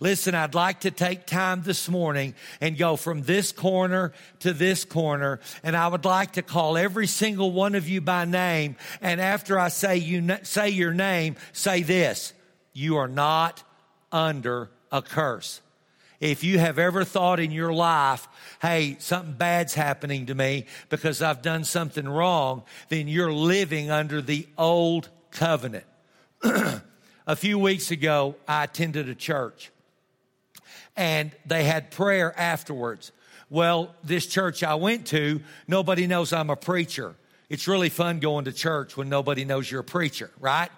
Listen, 0.02 0.34
I'd 0.34 0.56
like 0.56 0.80
to 0.80 0.90
take 0.90 1.26
time 1.26 1.62
this 1.62 1.88
morning 1.88 2.34
and 2.60 2.76
go 2.76 2.96
from 2.96 3.22
this 3.22 3.52
corner 3.52 4.12
to 4.40 4.52
this 4.52 4.84
corner. 4.84 5.38
And 5.62 5.76
I 5.76 5.86
would 5.86 6.04
like 6.04 6.32
to 6.32 6.42
call 6.42 6.76
every 6.76 7.06
single 7.06 7.52
one 7.52 7.76
of 7.76 7.88
you 7.88 8.00
by 8.00 8.24
name. 8.24 8.74
And 9.00 9.20
after 9.20 9.58
I 9.58 9.68
say 9.68 9.98
you, 9.98 10.38
say 10.42 10.70
your 10.70 10.92
name, 10.92 11.36
say 11.52 11.82
this. 11.82 12.32
You 12.72 12.96
are 12.96 13.06
not 13.06 13.62
under 14.10 14.70
a 14.90 15.02
curse. 15.02 15.61
If 16.22 16.44
you 16.44 16.60
have 16.60 16.78
ever 16.78 17.02
thought 17.02 17.40
in 17.40 17.50
your 17.50 17.72
life, 17.72 18.28
hey, 18.62 18.94
something 19.00 19.34
bad's 19.34 19.74
happening 19.74 20.26
to 20.26 20.36
me 20.36 20.66
because 20.88 21.20
I've 21.20 21.42
done 21.42 21.64
something 21.64 22.08
wrong, 22.08 22.62
then 22.90 23.08
you're 23.08 23.32
living 23.32 23.90
under 23.90 24.22
the 24.22 24.46
old 24.56 25.08
covenant. 25.32 25.84
a 26.44 27.34
few 27.34 27.58
weeks 27.58 27.90
ago, 27.90 28.36
I 28.46 28.62
attended 28.62 29.08
a 29.08 29.16
church 29.16 29.72
and 30.96 31.32
they 31.44 31.64
had 31.64 31.90
prayer 31.90 32.32
afterwards. 32.38 33.10
Well, 33.50 33.92
this 34.04 34.24
church 34.24 34.62
I 34.62 34.76
went 34.76 35.08
to, 35.08 35.40
nobody 35.66 36.06
knows 36.06 36.32
I'm 36.32 36.50
a 36.50 36.56
preacher. 36.56 37.16
It's 37.48 37.66
really 37.66 37.88
fun 37.88 38.20
going 38.20 38.44
to 38.44 38.52
church 38.52 38.96
when 38.96 39.08
nobody 39.08 39.44
knows 39.44 39.68
you're 39.68 39.80
a 39.80 39.84
preacher, 39.84 40.30
right? 40.38 40.70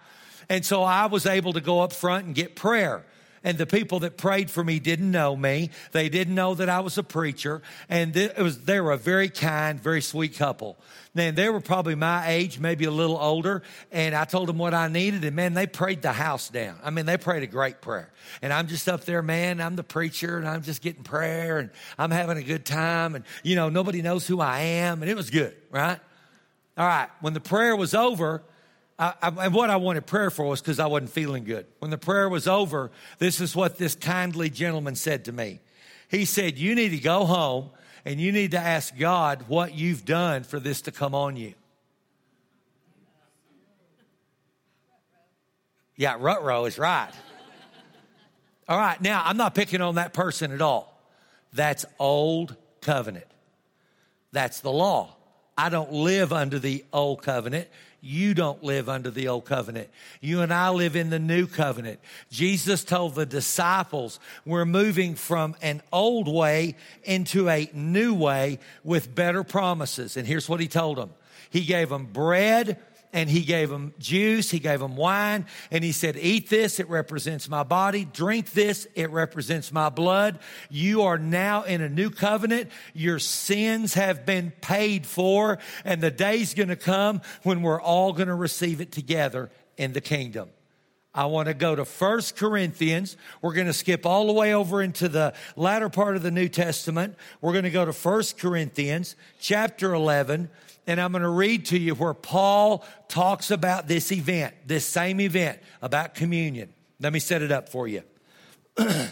And 0.49 0.65
so 0.65 0.83
I 0.83 1.05
was 1.05 1.27
able 1.27 1.53
to 1.53 1.61
go 1.61 1.81
up 1.81 1.93
front 1.93 2.25
and 2.25 2.35
get 2.35 2.57
prayer 2.57 3.05
and 3.45 3.59
the 3.59 3.67
people 3.67 4.01
that 4.01 4.17
prayed 4.17 4.51
for 4.51 4.65
me 4.65 4.81
didn't 4.81 5.11
know 5.11 5.37
me. 5.37 5.71
They 5.93 6.09
didn't 6.09 6.35
know 6.35 6.55
that 6.55 6.69
I 6.69 6.81
was 6.81 6.99
a 6.99 7.03
preacher, 7.03 7.63
and 7.89 8.17
it 8.17 8.39
was 8.39 8.63
they 8.63 8.81
were 8.81 8.93
a 8.93 8.97
very 8.97 9.29
kind, 9.29 9.79
very 9.79 10.01
sweet 10.01 10.37
couple. 10.37 10.77
Man, 11.15 11.37
they 11.37 11.49
were 11.49 11.61
probably 11.61 11.95
my 11.95 12.29
age, 12.29 12.59
maybe 12.59 12.87
a 12.87 12.91
little 12.91 13.19
older, 13.19 13.63
and 13.93 14.17
I 14.17 14.25
told 14.25 14.49
them 14.49 14.59
what 14.59 14.75
I 14.75 14.89
needed, 14.89 15.23
and 15.25 15.37
man, 15.37 15.55
they 15.55 15.67
prayed 15.67 16.03
the 16.03 16.13
house 16.13 16.49
down. 16.49 16.77
I 16.83 16.91
mean, 16.91 17.07
they 17.07 17.19
prayed 17.19 17.45
a 17.45 17.47
great 17.47 17.81
prayer, 17.81 18.11
and 18.43 18.53
I'm 18.53 18.67
just 18.67 18.89
up 18.89 19.05
there, 19.05 19.23
man. 19.23 19.61
I'm 19.61 19.77
the 19.77 19.85
preacher, 19.85 20.39
and 20.39 20.49
I'm 20.49 20.63
just 20.63 20.83
getting 20.83 21.05
prayer, 21.05 21.59
and 21.59 21.71
I'm 21.99 22.11
having 22.11 22.39
a 22.39 22.43
good 22.43 22.65
time, 22.65 23.15
and 23.15 23.25
you 23.45 23.55
know, 23.55 23.69
nobody 23.69 24.03
knows 24.03 24.27
who 24.27 24.41
I 24.41 24.61
am, 24.61 25.03
and 25.03 25.11
it 25.11 25.17
was 25.17 25.31
good, 25.31 25.55
right? 25.71 26.01
All 26.77 26.87
right, 26.87 27.09
when 27.21 27.35
the 27.35 27.41
prayer 27.41 27.77
was 27.77 27.95
over, 27.95 28.43
I, 28.99 29.15
I, 29.21 29.29
and 29.47 29.55
what 29.55 29.71
I 29.71 29.77
wanted 29.77 30.07
prayer 30.07 30.31
for 30.31 30.47
was 30.47 30.61
because 30.61 30.79
I 30.79 30.87
wasn't 30.87 31.11
feeling 31.11 31.45
good. 31.45 31.67
When 31.81 31.91
the 31.91 31.99
prayer 31.99 32.29
was 32.29 32.47
over, 32.47 32.91
this 33.19 33.41
is 33.41 33.57
what 33.57 33.77
this 33.77 33.95
kindly 33.95 34.51
gentleman 34.51 34.95
said 34.95 35.25
to 35.25 35.33
me. 35.33 35.61
He 36.09 36.25
said, 36.25 36.59
You 36.59 36.75
need 36.75 36.91
to 36.91 36.99
go 36.99 37.25
home 37.25 37.71
and 38.05 38.21
you 38.21 38.31
need 38.31 38.53
to 38.53 38.59
ask 38.59 38.97
God 38.97 39.45
what 39.49 39.75
you've 39.75 40.05
done 40.05 40.45
for 40.45 40.61
this 40.61 40.83
to 40.83 40.93
come 40.93 41.15
on 41.15 41.37
you. 41.37 41.55
Yeah, 45.97 46.17
rut 46.19 46.43
row 46.43 46.65
is 46.65 46.79
right. 46.79 47.13
All 48.69 48.79
right, 48.79 49.01
now 49.01 49.23
I'm 49.25 49.37
not 49.37 49.55
picking 49.55 49.81
on 49.81 49.97
that 49.97 50.13
person 50.13 50.53
at 50.53 50.63
all. 50.63 50.99
That's 51.53 51.85
old 51.99 52.57
covenant. 52.81 53.27
That's 54.33 54.61
the 54.61 54.73
law. 54.73 55.17
I 55.57 55.69
don't 55.69 55.93
live 55.93 56.33
under 56.33 56.59
the 56.59 56.85
old 56.93 57.23
covenant. 57.23 57.69
You 58.05 58.35
don't 58.35 58.63
live 58.63 58.91
under 58.91 59.11
the 59.11 59.29
old 59.29 59.47
covenant. 59.47 59.89
You 60.21 60.43
and 60.43 60.53
I 60.53 60.69
live 60.69 60.95
in 60.95 61.09
the 61.09 61.19
new 61.19 61.47
covenant. 61.47 62.01
Jesus 62.31 62.85
told 62.85 63.15
the 63.15 63.25
disciples, 63.25 64.21
we're 64.45 64.67
moving 64.67 65.15
from 65.15 65.57
an 65.63 65.81
old 65.91 66.29
way 66.29 66.77
into 67.05 67.49
a 67.49 67.71
new 67.73 68.13
way 68.13 68.59
with 68.85 69.15
better 69.15 69.43
promises. 69.43 70.19
And 70.19 70.27
here's 70.27 70.51
what 70.51 70.61
he 70.61 70.69
told 70.69 70.99
them. 70.99 71.15
He 71.49 71.63
gave 71.63 71.89
them 71.89 72.05
bread 72.05 72.79
and 73.15 73.31
he 73.31 73.43
gave 73.43 73.71
them 73.71 73.95
juice, 73.99 74.51
he 74.51 74.59
gave 74.59 74.81
them 74.81 74.97
wine, 74.97 75.47
and 75.71 75.83
he 75.83 75.93
said, 75.93 76.17
Eat 76.17 76.51
this, 76.51 76.81
it 76.81 76.89
represents 76.91 77.49
my 77.49 77.63
body. 77.63 78.05
Drink 78.05 78.51
this, 78.51 78.87
it 78.95 79.11
represents 79.11 79.73
my 79.73 79.89
blood. 79.89 80.41
You 80.69 81.03
are 81.03 81.17
now 81.17 81.63
in 81.63 81.81
a 81.81 81.89
new 81.89 82.11
covenant. 82.11 82.71
Your 82.93 83.21
sins 83.21 83.95
have 83.95 84.27
been 84.27 84.51
paid 84.61 85.07
for, 85.07 85.59
and 85.85 86.03
the 86.03 86.11
day's 86.11 86.53
gonna 86.53 86.77
come 86.77 87.23
when 87.45 87.63
we're 87.63 87.81
all 87.81 88.13
gonna 88.13 88.35
receive 88.35 88.81
it 88.81 88.91
together 88.91 89.51
in 89.79 89.93
the 89.93 90.01
kingdom. 90.01 90.51
I 91.15 91.27
want 91.27 91.47
to 91.47 91.55
go 91.55 91.77
to 91.77 91.85
First 91.85 92.35
Corinthians. 92.35 93.17
We're 93.41 93.53
going 93.53 93.69
to 93.69 93.73
skip 93.73 94.05
all 94.05 94.27
the 94.27 94.33
way 94.33 94.53
over 94.53 94.83
into 94.83 95.09
the 95.09 95.33
latter 95.55 95.89
part 95.89 96.17
of 96.17 96.25
the 96.25 96.33
New 96.33 96.49
Testament. 96.49 97.15
We're 97.41 97.53
going 97.53 97.63
to 97.63 97.71
go 97.71 97.85
to 97.85 97.93
First 97.93 98.37
Corinthians 98.37 99.15
chapter 99.39 99.95
11 99.95 100.51
and 100.87 101.01
I'm 101.01 101.13
going 101.13 101.23
to 101.23 101.29
read 101.29 101.67
to 101.67 101.79
you 101.79 101.95
where 101.95 102.15
Paul 102.15 102.85
talks 103.09 103.51
about 103.51 103.89
this 103.89 104.13
event, 104.13 104.55
this 104.67 104.87
same 104.87 105.21
event 105.21 105.59
about 105.81 106.15
communion. 106.15 106.73
Let 107.01 107.13
me 107.13 107.19
set 107.19 107.43
it 107.43 107.51
up 107.51 107.69
for 107.69 107.89
you. 107.89 108.03
the 108.77 109.11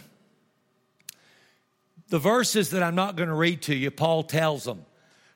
verses 2.10 2.70
that 2.70 2.82
I'm 2.82 2.94
not 2.94 3.16
going 3.16 3.28
to 3.28 3.34
read 3.34 3.62
to 3.62 3.74
you, 3.74 3.90
Paul 3.90 4.22
tells 4.22 4.64
them, 4.64 4.84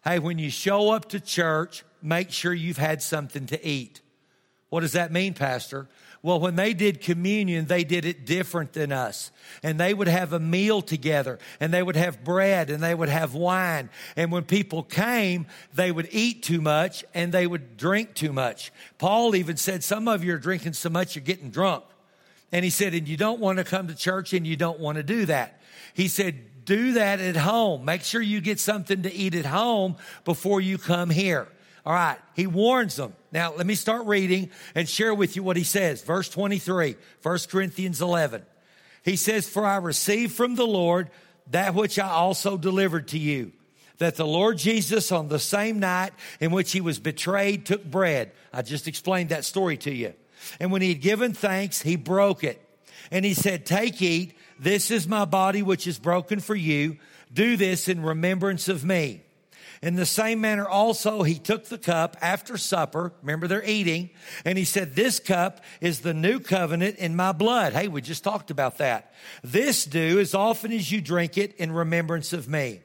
hey, 0.05 0.19
when 0.19 0.39
you 0.39 0.51
show 0.51 0.91
up 0.91 1.09
to 1.11 1.21
church, 1.21 1.85
make 2.03 2.31
sure 2.31 2.53
you've 2.53 2.79
had 2.79 3.03
something 3.03 3.47
to 3.47 3.67
eat. 3.67 4.01
What 4.69 4.81
does 4.81 4.93
that 4.93 5.13
mean, 5.13 5.35
Pastor? 5.35 5.89
Well, 6.23 6.41
when 6.41 6.57
they 6.57 6.75
did 6.75 7.01
communion, 7.01 7.67
they 7.67 7.85
did 7.85 8.05
it 8.05 8.27
different 8.27 8.73
than 8.73 8.91
us. 8.91 9.31
And 9.63 9.79
they 9.79 9.95
would 9.95 10.09
have 10.09 10.33
a 10.33 10.41
meal 10.41 10.83
together 10.83 11.39
and 11.61 11.73
they 11.73 11.83
would 11.83 11.95
have 11.95 12.25
bread 12.25 12.69
and 12.69 12.83
they 12.83 12.95
would 12.95 13.09
have 13.09 13.35
wine. 13.35 13.91
And 14.17 14.33
when 14.33 14.43
people 14.43 14.83
came, 14.83 15.47
they 15.73 15.93
would 15.93 16.09
eat 16.11 16.43
too 16.43 16.61
much 16.61 17.05
and 17.15 17.31
they 17.31 17.47
would 17.47 17.77
drink 17.77 18.15
too 18.15 18.33
much. 18.33 18.73
Paul 18.99 19.37
even 19.37 19.57
said, 19.57 19.85
some 19.85 20.09
of 20.09 20.25
you 20.25 20.35
are 20.35 20.39
drinking 20.39 20.73
so 20.73 20.91
much 20.91 21.15
you're 21.15 21.25
getting 21.25 21.51
drunk. 21.51 21.85
And 22.51 22.65
he 22.65 22.71
said, 22.71 22.93
and 22.93 23.07
you 23.07 23.17
don't 23.17 23.39
want 23.39 23.59
to 23.59 23.65
come 23.65 23.87
to 23.87 23.95
church 23.95 24.33
and 24.33 24.45
you 24.45 24.57
don't 24.57 24.81
want 24.81 24.97
to 24.97 25.05
do 25.05 25.27
that. 25.27 25.61
He 25.95 26.09
said, 26.09 26.65
do 26.65 26.95
that 26.95 27.21
at 27.21 27.37
home. 27.37 27.85
Make 27.85 28.03
sure 28.03 28.21
you 28.21 28.41
get 28.41 28.59
something 28.59 29.03
to 29.03 29.15
eat 29.15 29.37
at 29.37 29.47
home 29.47 29.97
before 30.25 30.61
you 30.61 30.77
come 30.77 31.11
here. 31.11 31.47
All 31.87 31.93
right. 31.93 32.19
He 32.35 32.49
warns 32.49 32.97
them. 32.97 33.15
Now, 33.31 33.55
let 33.55 33.65
me 33.65 33.77
start 33.77 34.07
reading 34.07 34.51
and 34.75 34.89
share 34.89 35.15
with 35.15 35.37
you 35.37 35.45
what 35.45 35.57
he 35.57 35.63
says. 35.63 36.03
Verse 36.03 36.29
23, 36.29 36.97
1 37.23 37.39
Corinthians 37.49 38.03
11. 38.03 38.43
He 39.05 39.15
says, 39.15 39.49
For 39.49 39.65
I 39.65 39.77
received 39.77 40.33
from 40.33 40.57
the 40.57 40.67
Lord 40.67 41.11
that 41.53 41.77
which 41.77 42.01
I 42.01 42.09
also 42.09 42.57
delivered 42.57 43.09
to 43.09 43.19
you. 43.19 43.53
That 43.99 44.17
the 44.17 44.27
Lord 44.27 44.59
Jesus, 44.59 45.13
on 45.13 45.29
the 45.29 45.39
same 45.39 45.79
night 45.79 46.13
in 46.41 46.51
which 46.51 46.73
he 46.73 46.81
was 46.81 46.99
betrayed, 46.99 47.65
took 47.65 47.85
bread. 47.85 48.33
I 48.53 48.63
just 48.63 48.89
explained 48.89 49.29
that 49.29 49.45
story 49.45 49.77
to 49.79 49.95
you. 49.95 50.13
And 50.59 50.73
when 50.73 50.83
he 50.83 50.89
had 50.89 51.01
given 51.01 51.35
thanks, 51.35 51.81
he 51.81 51.95
broke 51.95 52.43
it. 52.43 52.61
And 53.13 53.25
he 53.25 53.33
said, 53.33 53.65
Take, 53.65 54.03
eat. 54.03 54.37
This 54.59 54.91
is 54.91 55.07
my 55.07 55.25
body, 55.25 55.63
which 55.63 55.87
is 55.87 55.99
broken 56.01 56.41
for 56.41 56.57
you. 56.57 56.97
Do 57.33 57.57
this 57.57 57.89
in 57.89 58.03
remembrance 58.03 58.69
of 58.69 58.85
me. 58.85 59.23
In 59.83 59.97
the 59.97 60.07
same 60.07 60.41
manner 60.41 60.67
also, 60.67 61.23
he 61.23 61.39
took 61.39 61.67
the 61.67 61.79
cup 61.79 62.17
after 62.21 62.57
supper. 62.57 63.13
Remember, 63.23 63.47
they're 63.47 63.65
eating. 63.65 64.11
And 64.45 64.57
he 64.57 64.65
said, 64.65 64.95
This 64.95 65.21
cup 65.21 65.61
is 65.81 66.01
the 66.01 66.15
new 66.15 66.41
covenant 66.41 66.97
in 66.97 67.17
my 67.17 67.33
blood. 67.33 67.73
Hey, 67.73 67.89
we 67.89 68.01
just 68.01 68.25
talked 68.25 68.51
about 68.51 68.79
that. 68.79 69.13
This 69.43 69.85
do 69.85 70.19
as 70.19 70.35
often 70.35 70.73
as 70.73 70.91
you 70.91 71.01
drink 71.01 71.37
it 71.39 71.55
in 71.57 71.73
remembrance 71.73 72.33
of 72.33 72.49
me. 72.49 72.81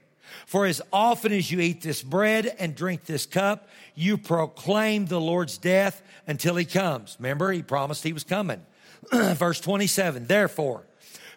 For 0.45 0.65
as 0.65 0.81
often 0.93 1.33
as 1.33 1.51
you 1.51 1.59
eat 1.59 1.81
this 1.81 2.01
bread 2.01 2.55
and 2.59 2.75
drink 2.75 3.05
this 3.05 3.25
cup, 3.25 3.67
you 3.95 4.17
proclaim 4.17 5.05
the 5.05 5.19
Lord's 5.19 5.57
death 5.57 6.01
until 6.27 6.55
he 6.55 6.65
comes. 6.65 7.17
Remember, 7.19 7.51
he 7.51 7.61
promised 7.61 8.03
he 8.03 8.13
was 8.13 8.23
coming. 8.23 8.61
Verse 9.11 9.59
27, 9.59 10.27
therefore, 10.27 10.85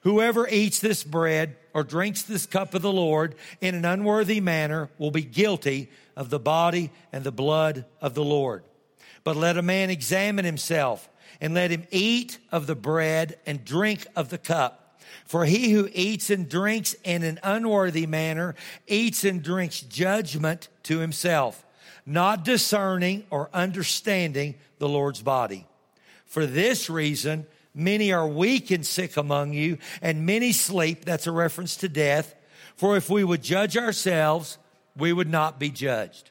Whoever 0.04 0.46
eats 0.46 0.80
this 0.80 1.02
bread 1.02 1.56
or 1.75 1.83
drinks 1.83 2.23
this 2.23 2.47
cup 2.47 2.73
of 2.73 2.83
the 2.83 2.93
Lord 2.93 3.35
in 3.61 3.75
an 3.75 3.85
unworthy 3.85 4.40
manner 4.40 4.88
will 4.97 5.11
be 5.11 5.23
guilty 5.23 5.90
of 6.16 6.31
the 6.31 6.38
body 6.38 6.90
and 7.12 7.25
the 7.25 7.33
blood 7.33 7.85
of 8.00 8.14
the 8.14 8.25
Lord. 8.25 8.62
But 9.25 9.37
let 9.37 9.59
a 9.59 9.62
man 9.62 9.90
examine 9.90 10.45
himself 10.45 11.09
and 11.40 11.52
let 11.52 11.71
him 11.71 11.87
eat 11.90 12.38
of 12.52 12.66
the 12.66 12.76
bread 12.76 13.38
and 13.45 13.64
drink 13.64 14.07
of 14.14 14.28
the 14.28 14.38
cup. 14.38 15.00
For 15.26 15.45
he 15.45 15.73
who 15.73 15.88
eats 15.93 16.31
and 16.31 16.49
drinks 16.49 16.95
in 17.02 17.23
an 17.23 17.40
unworthy 17.43 18.07
manner 18.07 18.54
eats 18.87 19.25
and 19.25 19.43
drinks 19.43 19.81
judgment 19.81 20.69
to 20.85 20.99
himself, 20.99 21.64
not 22.07 22.45
discerning 22.45 23.25
or 23.31 23.50
understanding 23.52 24.54
the 24.78 24.88
Lord's 24.88 25.23
body. 25.23 25.66
For 26.26 26.47
this 26.47 26.90
reason, 26.90 27.47
Many 27.75 28.12
are 28.12 28.26
weak 28.26 28.71
and 28.71 28.87
sick 28.87 29.16
among 29.16 29.52
you, 29.52 29.78
and 30.00 30.25
many 30.25 30.52
sleep. 30.52 31.04
That's 31.04 31.26
a 31.26 31.33
reference 31.33 31.76
to 31.78 31.88
death. 31.88 32.35
For 32.76 32.97
if 32.97 33.11
we 33.11 33.25
would 33.25 33.43
judge 33.43 33.76
ourselves, 33.76 34.59
we 34.97 35.12
would 35.12 35.28
not 35.28 35.59
be 35.59 35.71
judged. 35.71 36.31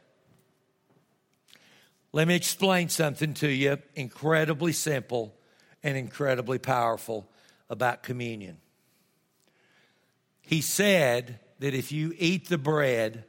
Let 2.14 2.28
me 2.28 2.36
explain 2.36 2.90
something 2.90 3.34
to 3.36 3.50
you, 3.50 3.80
incredibly 3.96 4.72
simple 4.72 5.34
and 5.82 5.98
incredibly 5.98 6.60
powerful 6.60 7.28
about 7.70 8.04
communion. 8.04 8.58
He 10.42 10.62
said 10.62 11.40
that 11.60 11.74
if 11.74 11.92
you 11.92 12.14
eat 12.18 12.50
the 12.50 12.58
bread 12.58 13.26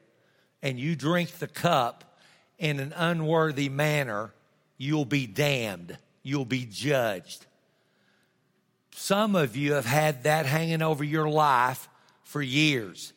and 0.62 0.78
you 0.78 0.96
drink 0.96 1.38
the 1.38 1.46
cup 1.46 2.18
in 2.58 2.78
an 2.78 2.92
unworthy 2.94 3.68
manner, 3.68 4.34
you'll 4.76 5.04
be 5.04 5.26
damned. 5.26 5.96
You'll 6.22 6.44
be 6.44 6.66
judged. 6.66 7.46
Some 8.96 9.34
of 9.34 9.56
you 9.56 9.72
have 9.72 9.86
had 9.86 10.22
that 10.22 10.46
hanging 10.46 10.80
over 10.80 11.02
your 11.02 11.28
life 11.28 11.88
for 12.22 12.40
years. 12.40 13.12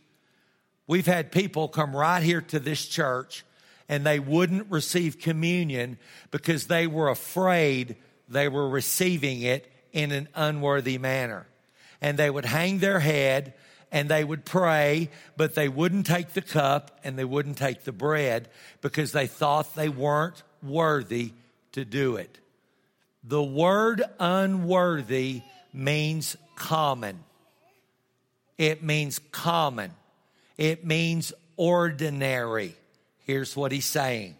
We've 0.87 1.05
had 1.05 1.31
people 1.31 1.67
come 1.67 1.95
right 1.95 2.23
here 2.23 2.41
to 2.41 2.59
this 2.59 2.83
church 2.87 3.45
and 3.87 4.03
they 4.03 4.19
wouldn't 4.19 4.71
receive 4.71 5.19
communion 5.19 5.99
because 6.31 6.65
they 6.65 6.87
were 6.87 7.09
afraid 7.09 7.95
they 8.27 8.49
were 8.49 8.67
receiving 8.67 9.43
it 9.43 9.71
in 9.93 10.11
an 10.11 10.27
unworthy 10.33 10.97
manner. 10.97 11.45
And 12.01 12.17
they 12.17 12.31
would 12.31 12.45
hang 12.45 12.79
their 12.79 12.99
head 12.99 13.53
and 13.91 14.09
they 14.09 14.23
would 14.23 14.45
pray, 14.45 15.11
but 15.37 15.53
they 15.53 15.69
wouldn't 15.69 16.07
take 16.07 16.33
the 16.33 16.41
cup 16.41 16.99
and 17.03 17.19
they 17.19 17.23
wouldn't 17.23 17.59
take 17.59 17.83
the 17.83 17.91
bread 17.91 18.49
because 18.81 19.11
they 19.11 19.27
thought 19.27 19.75
they 19.75 19.89
weren't 19.89 20.41
worthy 20.63 21.33
to 21.73 21.85
do 21.85 22.15
it. 22.15 22.39
The 23.23 23.43
word 23.43 24.01
unworthy 24.19 25.43
means 25.73 26.35
common. 26.55 27.23
It 28.57 28.83
means 28.83 29.19
common. 29.31 29.91
It 30.57 30.85
means 30.85 31.33
ordinary. 31.55 32.75
Here's 33.25 33.55
what 33.55 33.71
he's 33.71 33.85
saying. 33.85 34.35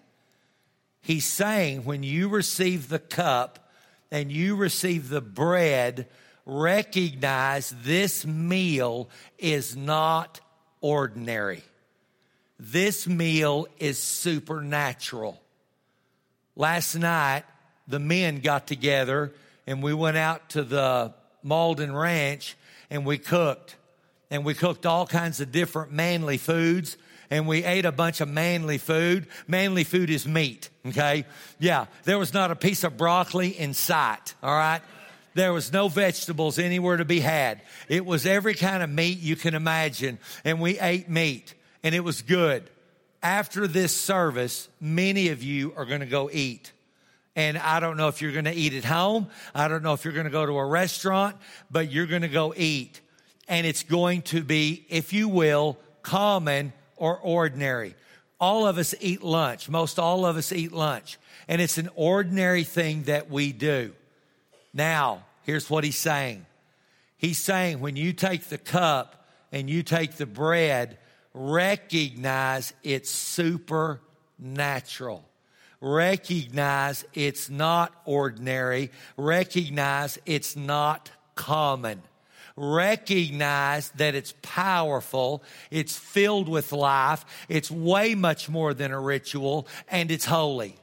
He's 1.02 1.26
saying 1.26 1.86
when 1.86 2.04
you 2.04 2.30
receive 2.30 2.90
the 2.90 3.00
cup 3.00 3.72
and 4.12 4.32
you 4.32 4.56
receive 4.56 5.10
the 5.10 5.22
bread, 5.22 6.08
recognize 6.46 7.74
this 7.84 8.26
meal 8.26 9.10
is 9.38 9.76
not 9.76 10.40
ordinary. 10.82 11.64
This 12.60 13.08
meal 13.08 13.68
is 13.78 14.00
supernatural. 14.00 15.40
Last 16.56 16.96
night, 16.96 17.44
the 17.88 18.00
men 18.00 18.40
got 18.40 18.66
together 18.66 19.34
and 19.68 19.84
we 19.84 19.94
went 19.94 20.18
out 20.18 20.50
to 20.52 20.64
the 20.64 21.14
Malden 21.44 21.94
Ranch 21.96 22.56
and 22.90 23.06
we 23.06 23.18
cooked. 23.18 23.76
And 24.32 24.44
we 24.44 24.54
cooked 24.54 24.86
all 24.86 25.08
kinds 25.08 25.40
of 25.40 25.52
different 25.52 25.92
manly 25.92 26.38
foods 26.38 26.98
and 27.30 27.48
we 27.48 27.64
ate 27.64 27.86
a 27.86 27.92
bunch 27.92 28.22
of 28.22 28.30
manly 28.30 28.78
food. 28.78 29.28
Manly 29.48 29.84
food 29.84 30.10
is 30.10 30.26
meat, 30.26 30.70
okay? 30.86 31.26
Yeah, 31.60 31.86
there 32.04 32.18
was 32.18 32.34
not 32.34 32.52
a 32.52 32.56
piece 32.56 32.84
of 32.84 32.98
broccoli 32.98 33.50
in 33.50 33.74
sight, 33.74 34.34
all 34.42 34.56
right? 34.56 34.82
There 35.34 35.54
was 35.54 35.72
no 35.72 35.88
vegetables 35.88 36.58
anywhere 36.58 36.98
to 36.98 37.06
be 37.06 37.20
had. 37.20 37.62
It 37.90 38.06
was 38.06 38.26
every 38.26 38.56
kind 38.56 38.82
of 38.82 38.90
meat 38.90 39.20
you 39.20 39.36
can 39.36 39.54
imagine, 39.54 40.20
and 40.44 40.60
we 40.60 40.80
ate 40.80 41.10
meat, 41.10 41.54
and 41.84 41.94
it 41.94 42.00
was 42.00 42.22
good. 42.22 42.70
After 43.22 43.68
this 43.68 43.96
service, 43.96 44.70
many 44.80 45.30
of 45.30 45.44
you 45.44 45.74
are 45.76 45.86
going 45.86 46.00
to 46.00 46.08
go 46.08 46.30
eat. 46.32 46.72
And 47.38 47.58
I 47.60 47.80
don't 47.80 47.98
know 47.98 48.08
if 48.08 48.20
you're 48.20 48.32
going 48.32 48.46
to 48.46 48.54
eat 48.54 48.74
at 48.74 48.84
home. 48.84 49.28
I 49.54 49.68
don't 49.68 49.84
know 49.84 49.94
if 49.94 50.04
you're 50.04 50.14
going 50.14 50.26
to 50.26 50.32
go 50.32 50.48
to 50.48 50.58
a 50.58 50.66
restaurant, 50.66 51.38
but 51.70 51.92
you're 51.92 52.08
going 52.08 52.24
to 52.24 52.28
go 52.28 52.52
eat. 52.58 53.00
And 53.48 53.68
it's 53.68 53.84
going 53.84 54.24
to 54.24 54.44
be, 54.44 54.88
if 54.90 55.14
you 55.14 55.30
will, 55.30 55.78
common 56.02 56.74
or 56.96 57.20
ordinary. 57.20 57.94
All 58.40 58.66
of 58.66 58.80
us 58.80 58.96
eat 59.00 59.22
lunch. 59.22 59.70
Most 59.70 60.00
all 60.00 60.26
of 60.26 60.36
us 60.36 60.52
eat 60.52 60.72
lunch. 60.72 61.20
And 61.48 61.62
it's 61.62 61.78
an 61.78 61.90
ordinary 61.96 62.64
thing 62.64 63.04
that 63.04 63.30
we 63.30 63.52
do. 63.52 63.94
Now, 64.74 65.24
here's 65.44 65.70
what 65.70 65.84
he's 65.84 65.96
saying. 65.96 66.44
He's 67.18 67.38
saying 67.38 67.82
when 67.82 67.96
you 67.96 68.14
take 68.14 68.46
the 68.46 68.58
cup 68.58 69.28
and 69.52 69.70
you 69.70 69.84
take 69.84 70.14
the 70.14 70.26
bread, 70.26 70.98
recognize 71.36 72.74
it's 72.84 73.12
supernatural. 73.12 75.24
Recognize 75.80 77.06
it's 77.14 77.50
not 77.50 77.94
ordinary. 78.06 78.92
Recognize 79.16 80.18
it's 80.26 80.56
not 80.56 81.12
common. 81.36 82.02
Recognize 82.56 83.90
that 83.92 84.16
it's 84.16 84.34
powerful. 84.42 85.44
It's 85.70 85.96
filled 85.96 86.50
with 86.50 86.72
life. 86.72 87.24
It's 87.50 87.70
way 87.70 88.16
much 88.16 88.50
more 88.50 88.74
than 88.74 88.92
a 88.92 89.00
ritual 89.00 89.68
and 89.90 90.10
it's 90.10 90.26
holy. 90.26 90.76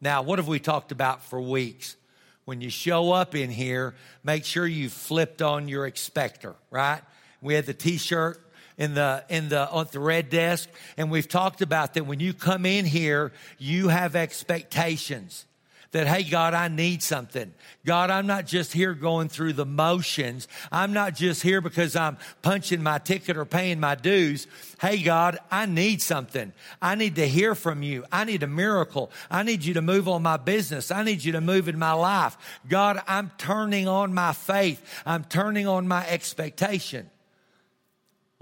Now, 0.00 0.22
what 0.22 0.40
have 0.40 0.48
we 0.48 0.58
talked 0.58 0.90
about 0.90 1.22
for 1.22 1.40
weeks? 1.40 1.96
when 2.44 2.60
you 2.60 2.70
show 2.70 3.12
up 3.12 3.34
in 3.34 3.50
here, 3.50 3.94
make 4.24 4.44
sure 4.44 4.66
you 4.66 4.88
flipped 4.88 5.42
on 5.42 5.68
your 5.68 5.86
expector, 5.86 6.54
right? 6.70 7.00
We 7.40 7.54
had 7.54 7.66
the 7.66 7.74
t-shirt 7.74 8.40
in 8.78 8.94
the 8.94 9.24
in 9.28 9.48
the 9.48 9.68
on 9.70 9.86
the 9.92 10.00
red 10.00 10.30
desk 10.30 10.68
and 10.96 11.10
we've 11.10 11.28
talked 11.28 11.62
about 11.62 11.94
that 11.94 12.06
when 12.06 12.20
you 12.20 12.32
come 12.34 12.66
in 12.66 12.84
here, 12.84 13.32
you 13.58 13.88
have 13.88 14.16
expectations 14.16 15.46
that, 15.92 16.06
hey, 16.06 16.22
God, 16.22 16.54
I 16.54 16.68
need 16.68 17.02
something. 17.02 17.52
God, 17.84 18.10
I'm 18.10 18.26
not 18.26 18.46
just 18.46 18.72
here 18.72 18.94
going 18.94 19.28
through 19.28 19.52
the 19.52 19.66
motions. 19.66 20.48
I'm 20.70 20.94
not 20.94 21.14
just 21.14 21.42
here 21.42 21.60
because 21.60 21.94
I'm 21.94 22.16
punching 22.40 22.82
my 22.82 22.98
ticket 22.98 23.36
or 23.36 23.44
paying 23.44 23.78
my 23.78 23.94
dues. 23.94 24.46
Hey, 24.80 25.02
God, 25.02 25.38
I 25.50 25.66
need 25.66 26.00
something. 26.00 26.52
I 26.80 26.94
need 26.94 27.16
to 27.16 27.28
hear 27.28 27.54
from 27.54 27.82
you. 27.82 28.06
I 28.10 28.24
need 28.24 28.42
a 28.42 28.46
miracle. 28.46 29.10
I 29.30 29.42
need 29.42 29.64
you 29.64 29.74
to 29.74 29.82
move 29.82 30.08
on 30.08 30.22
my 30.22 30.38
business. 30.38 30.90
I 30.90 31.04
need 31.04 31.22
you 31.22 31.32
to 31.32 31.42
move 31.42 31.68
in 31.68 31.78
my 31.78 31.92
life. 31.92 32.38
God, 32.68 33.02
I'm 33.06 33.30
turning 33.36 33.86
on 33.86 34.14
my 34.14 34.32
faith. 34.32 34.82
I'm 35.04 35.24
turning 35.24 35.66
on 35.66 35.86
my 35.86 36.08
expectation. 36.08 37.10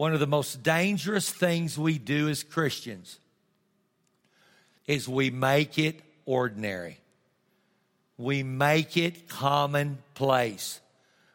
One 0.01 0.15
of 0.15 0.21
the 0.21 0.27
most 0.27 0.63
dangerous 0.63 1.29
things 1.29 1.79
we 1.79 1.99
do 1.99 2.31
as 2.31 2.43
Christians 2.43 3.19
is 4.87 5.07
we 5.07 5.29
make 5.31 5.79
it 5.79 6.01
ordinary 6.25 7.01
we 8.21 8.43
make 8.43 8.99
it 8.99 9.31
commonplace. 9.31 10.81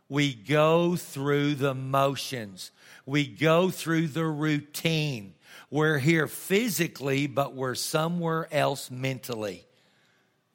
We 0.08 0.36
go 0.36 0.96
through 0.96 1.56
the 1.56 1.74
motions. 1.74 2.70
We 3.08 3.26
go 3.26 3.72
through 3.72 4.10
the 4.10 4.26
routine. 4.26 5.34
We're 5.72 5.98
here 5.98 6.28
physically, 6.28 7.26
but 7.26 7.56
we're 7.56 7.74
somewhere 7.74 8.48
else 8.54 8.92
mentally. 8.92 9.66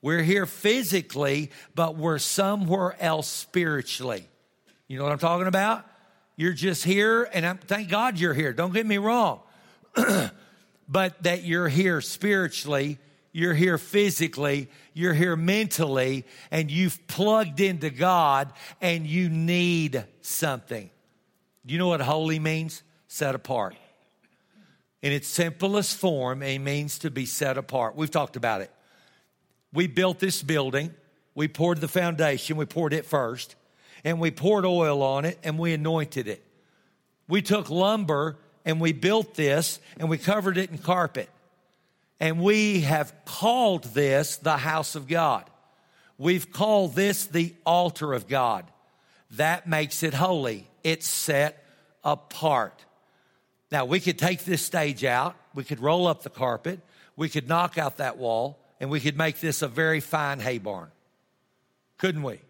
We're 0.03 0.23
here 0.23 0.47
physically, 0.47 1.51
but 1.75 1.97
we're 1.97 2.19
somewhere 2.19 2.95
else 3.01 3.27
spiritually. 3.27 4.29
You 4.87 4.99
know 4.99 5.05
what 5.05 5.13
I'm 5.13 5.19
talking 5.19 5.49
about? 5.49 5.85
You're 6.41 6.55
just 6.55 6.85
here, 6.85 7.29
and 7.35 7.45
I'm, 7.45 7.59
thank 7.59 7.91
God 7.91 8.19
you're 8.19 8.33
here. 8.33 8.53
Don't 8.55 8.73
get 8.73 8.87
me 8.87 8.97
wrong. 8.97 9.41
but 10.89 11.23
that 11.23 11.45
you're 11.45 11.69
here 11.69 12.01
spiritually 12.01 12.99
you're 13.33 13.55
here 13.55 13.79
physically, 13.79 14.69
you're 14.93 15.15
here 15.15 15.37
mentally, 15.37 16.25
and 16.51 16.71
you've 16.71 17.07
plugged 17.07 17.61
into 17.61 17.91
God 17.91 18.53
and 18.81 19.07
you 19.07 19.29
need 19.29 20.05
something. 20.21 20.91
You 21.65 21.79
know 21.79 21.89
what 21.89 22.01
holy 22.01 22.39
means? 22.39 22.83
Set 23.07 23.35
apart. 23.35 23.77
In 25.03 25.13
its 25.13 25.29
simplest 25.29 25.97
form, 25.97 26.43
it 26.43 26.59
means 26.59 26.99
to 27.01 27.11
be 27.11 27.25
set 27.25 27.57
apart. 27.57 27.95
We've 27.97 28.11
talked 28.11 28.37
about 28.37 28.61
it. 28.63 28.71
We 29.73 29.87
built 29.87 30.19
this 30.19 30.43
building, 30.43 30.93
we 31.35 31.47
poured 31.47 31.81
the 31.81 31.89
foundation, 31.89 32.57
we 32.57 32.67
poured 32.67 32.93
it 32.93 33.07
first, 33.07 33.55
and 34.05 34.21
we 34.21 34.31
poured 34.31 34.65
oil 34.65 35.03
on 35.03 35.25
it 35.25 35.39
and 35.43 35.59
we 35.59 35.73
anointed 35.75 36.29
it. 36.29 36.45
We 37.29 37.43
took 37.43 37.71
lumber 37.71 38.39
and 38.65 38.81
we 38.81 38.93
built 38.93 39.35
this 39.35 39.81
and 39.99 40.09
we 40.09 40.19
covered 40.19 40.59
it 40.59 40.71
in 40.71 40.79
carpet. 40.79 41.29
And 42.19 42.41
we 42.41 42.81
have 42.81 43.15
called 43.25 43.85
this 43.85 44.37
the 44.37 44.57
house 44.57 44.95
of 44.95 45.09
God. 45.09 45.49
We've 46.19 46.53
called 46.53 46.95
this 46.95 47.27
the 47.27 47.55
altar 47.65 48.13
of 48.13 48.29
God. 48.29 48.67
That 49.33 49.67
makes 49.67 50.03
it 50.03 50.13
holy. 50.13 50.67
It's 50.85 51.07
set 51.09 51.65
apart. 52.05 52.85
Now, 53.73 53.85
we 53.85 54.01
could 54.01 54.19
take 54.19 54.45
this 54.45 54.63
stage 54.63 55.05
out. 55.05 55.37
We 55.55 55.65
could 55.65 55.81
roll 55.81 56.07
up 56.07 56.23
the 56.23 56.31
carpet. 56.31 56.81
We 57.17 57.29
could 57.29 57.49
knock 57.49 57.79
out 57.79 57.99
that 57.99 58.19
wall 58.19 58.59
and 58.81 58.91
we 58.91 59.01
could 59.01 59.17
make 59.17 59.41
this 59.41 59.63
a 59.63 59.69
very 59.69 60.01
fine 60.01 60.41
hay 60.41 60.59
barn. 60.59 60.91
Couldn't 61.99 62.23
we? 62.23 62.41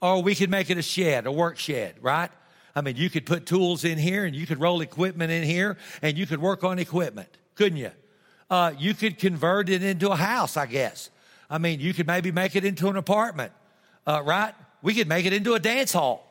Or 0.00 0.22
we 0.22 0.34
could 0.34 0.50
make 0.50 0.70
it 0.70 0.78
a 0.78 0.82
shed, 0.82 1.26
a 1.26 1.32
work 1.32 1.58
shed, 1.58 1.96
right? 2.00 2.30
I 2.74 2.82
mean, 2.82 2.96
you 2.96 3.08
could 3.08 3.24
put 3.24 3.46
tools 3.46 3.84
in 3.84 3.96
here 3.96 4.24
and 4.24 4.36
you 4.36 4.46
could 4.46 4.60
roll 4.60 4.82
equipment 4.82 5.32
in 5.32 5.42
here 5.42 5.78
and 6.02 6.18
you 6.18 6.26
could 6.26 6.40
work 6.40 6.62
on 6.62 6.78
equipment, 6.78 7.28
couldn't 7.54 7.78
you? 7.78 7.90
Uh, 8.50 8.72
you 8.78 8.94
could 8.94 9.18
convert 9.18 9.68
it 9.68 9.82
into 9.82 10.10
a 10.10 10.16
house, 10.16 10.56
I 10.56 10.66
guess. 10.66 11.10
I 11.48 11.58
mean, 11.58 11.80
you 11.80 11.94
could 11.94 12.06
maybe 12.06 12.30
make 12.30 12.54
it 12.54 12.64
into 12.64 12.88
an 12.88 12.96
apartment, 12.96 13.52
uh, 14.06 14.22
right? 14.24 14.54
We 14.82 14.94
could 14.94 15.08
make 15.08 15.24
it 15.24 15.32
into 15.32 15.54
a 15.54 15.58
dance 15.58 15.92
hall. 15.92 16.22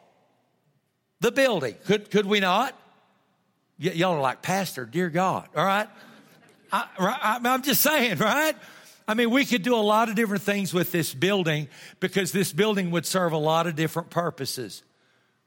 The 1.19 1.32
building, 1.32 1.75
could, 1.86 2.12
could 2.12 2.25
we 2.25 2.39
not? 2.39 2.78
Y- 3.82 3.91
y'all 3.91 4.13
are 4.13 4.21
like, 4.21 4.41
Pastor, 4.41 4.86
dear 4.86 5.10
God, 5.10 5.49
all 5.56 5.65
right? 5.65 5.89
I, 6.71 6.88
right? 6.99 7.39
I'm 7.43 7.63
just 7.63 7.82
saying, 7.82 8.17
right? 8.17 8.56
I 9.08 9.13
mean, 9.13 9.30
we 9.30 9.46
could 9.46 9.62
do 9.62 9.76
a 9.76 9.78
lot 9.78 10.10
of 10.10 10.15
different 10.15 10.44
things 10.44 10.74
with 10.74 10.91
this 10.91 11.13
building 11.13 11.68
because 12.00 12.32
this 12.32 12.52
building 12.52 12.91
would 12.91 13.06
serve 13.06 13.34
a 13.34 13.38
lot 13.38 13.68
of 13.68 13.76
different 13.76 14.10
purposes. 14.10 14.84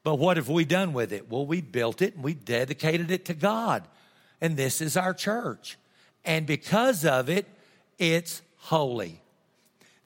But 0.05 0.17
what 0.17 0.37
have 0.37 0.49
we 0.49 0.65
done 0.65 0.93
with 0.93 1.13
it? 1.13 1.31
Well, 1.31 1.45
we 1.45 1.61
built 1.61 2.01
it 2.01 2.15
and 2.15 2.23
we 2.23 2.35
dedicated 2.35 3.11
it 3.11 3.25
to 3.27 3.35
God. 3.35 3.87
And 4.41 4.57
this 4.57 4.81
is 4.81 4.97
our 4.97 5.13
church. 5.13 5.77
And 6.25 6.47
because 6.47 7.05
of 7.05 7.29
it, 7.29 7.47
it's 7.99 8.43
holy. 8.59 9.21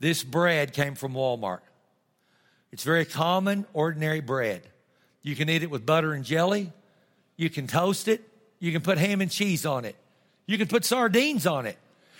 This 0.01 0.25
bread 0.25 0.73
came 0.73 0.95
from 0.95 1.13
Walmart. 1.13 1.61
It's 2.73 2.85
very 2.85 3.05
common, 3.05 3.67
ordinary 3.75 4.21
bread. 4.21 4.63
You 5.23 5.37
can 5.37 5.51
eat 5.51 5.63
it 5.63 5.71
with 5.71 5.85
butter 5.85 6.15
and 6.15 6.25
jelly. 6.25 6.73
You 7.37 7.51
can 7.51 7.67
toast 7.67 8.09
it. 8.09 8.27
You 8.59 8.73
can 8.73 8.81
put 8.81 8.97
ham 8.97 9.21
and 9.21 9.31
cheese 9.31 9.67
on 9.67 9.85
it. 9.85 9.97
You 10.47 10.57
can 10.57 10.69
put 10.69 10.85
sardines 10.85 11.47
on 11.47 11.67
it. 11.67 11.77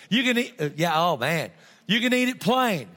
You 0.09 0.23
can 0.23 0.37
eat, 0.37 0.53
uh, 0.59 0.69
yeah, 0.75 0.93
oh 0.95 1.17
man. 1.17 1.51
You 1.87 1.99
can 1.99 2.13
eat 2.13 2.29
it 2.29 2.39
plain. 2.39 2.87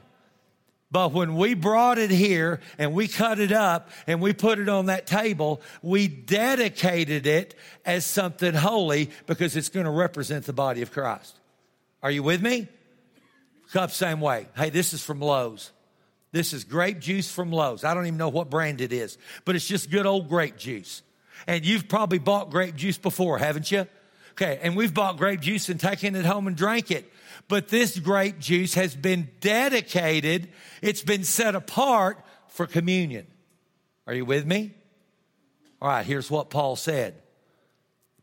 But 0.89 1.11
when 1.11 1.35
we 1.35 1.53
brought 1.53 1.97
it 1.97 2.09
here 2.09 2.61
and 2.77 2.93
we 2.93 3.09
cut 3.09 3.39
it 3.39 3.51
up 3.51 3.89
and 4.07 4.21
we 4.21 4.31
put 4.31 4.57
it 4.57 4.69
on 4.69 4.85
that 4.85 5.05
table, 5.05 5.61
we 5.81 6.07
dedicated 6.07 7.27
it 7.27 7.55
as 7.85 8.05
something 8.05 8.53
holy 8.53 9.09
because 9.25 9.57
it's 9.57 9.67
going 9.67 9.85
to 9.85 9.91
represent 9.91 10.45
the 10.45 10.53
body 10.53 10.81
of 10.81 10.91
Christ. 10.93 11.37
Are 12.01 12.11
you 12.11 12.23
with 12.23 12.41
me? 12.41 12.69
Cup 13.73 13.91
same 13.91 14.21
way. 14.21 14.47
Hey, 14.55 14.69
this 14.69 14.93
is 14.93 15.03
from 15.03 15.19
Lowe's. 15.19 15.71
This 16.31 16.53
is 16.53 16.63
grape 16.63 16.99
juice 16.99 17.29
from 17.29 17.51
Lowe's. 17.51 17.83
I 17.83 17.93
don't 17.93 18.05
even 18.05 18.17
know 18.17 18.29
what 18.29 18.49
brand 18.49 18.79
it 18.79 18.93
is, 18.93 19.17
but 19.43 19.55
it's 19.55 19.67
just 19.67 19.91
good 19.91 20.05
old 20.05 20.29
grape 20.29 20.57
juice. 20.57 21.01
And 21.47 21.65
you've 21.65 21.89
probably 21.89 22.19
bought 22.19 22.49
grape 22.49 22.75
juice 22.75 22.97
before, 22.97 23.37
haven't 23.37 23.71
you? 23.71 23.87
Okay, 24.39 24.59
and 24.61 24.75
we've 24.75 24.93
bought 24.93 25.17
grape 25.17 25.41
juice 25.41 25.67
and 25.67 25.79
taken 25.79 26.15
it 26.15 26.23
home 26.23 26.45
and 26.45 26.55
drank 26.55 26.91
it. 26.91 27.11
But 27.47 27.69
this 27.69 27.97
grape 27.97 28.37
juice 28.37 28.75
has 28.75 28.95
been 28.95 29.29
dedicated, 29.41 30.49
it's 30.83 31.01
been 31.01 31.23
set 31.23 31.55
apart 31.55 32.23
for 32.49 32.67
communion. 32.67 33.25
Are 34.05 34.13
you 34.13 34.25
with 34.25 34.45
me? 34.45 34.75
All 35.81 35.89
right, 35.89 36.05
here's 36.05 36.29
what 36.29 36.51
Paul 36.51 36.75
said. 36.75 37.15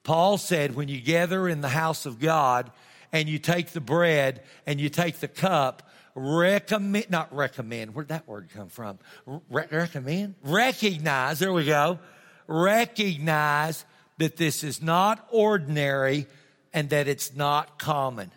Paul 0.05 0.39
said, 0.39 0.77
when 0.77 0.87
you 0.87 1.01
gather 1.01 1.49
in 1.49 1.63
the 1.63 1.69
house 1.69 2.07
of 2.07 2.21
God 2.21 2.71
and 3.11 3.29
you 3.29 3.41
take 3.41 3.71
the 3.71 3.81
bread 3.81 4.43
and 4.67 4.81
you 4.81 4.91
take 4.91 5.17
the 5.17 5.29
cup, 5.29 5.83
recommend, 6.15 7.11
not 7.11 7.35
recommend, 7.35 7.93
where'd 7.93 8.09
that 8.09 8.29
word 8.29 8.51
come 8.55 8.69
from? 8.69 9.01
Re- 9.27 9.67
recommend? 9.69 10.37
Recognize, 10.45 11.41
there 11.41 11.53
we 11.53 11.65
go. 11.65 11.99
Recognize 12.47 13.85
that 14.19 14.37
this 14.37 14.65
is 14.65 14.83
not 14.83 15.27
ordinary 15.31 16.27
and 16.73 16.91
that 16.91 17.09
it's 17.09 17.35
not 17.35 17.79
common. 17.79 18.31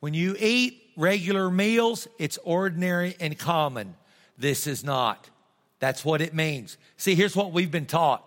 When 0.00 0.14
you 0.14 0.36
eat 0.38 0.82
regular 0.96 1.50
meals, 1.50 2.06
it's 2.18 2.38
ordinary 2.44 3.16
and 3.20 3.38
common. 3.38 3.94
This 4.36 4.66
is 4.66 4.84
not. 4.84 5.30
That's 5.78 6.04
what 6.04 6.20
it 6.20 6.34
means. 6.34 6.76
See, 6.96 7.14
here's 7.14 7.36
what 7.36 7.52
we've 7.52 7.70
been 7.70 7.86
taught. 7.86 8.24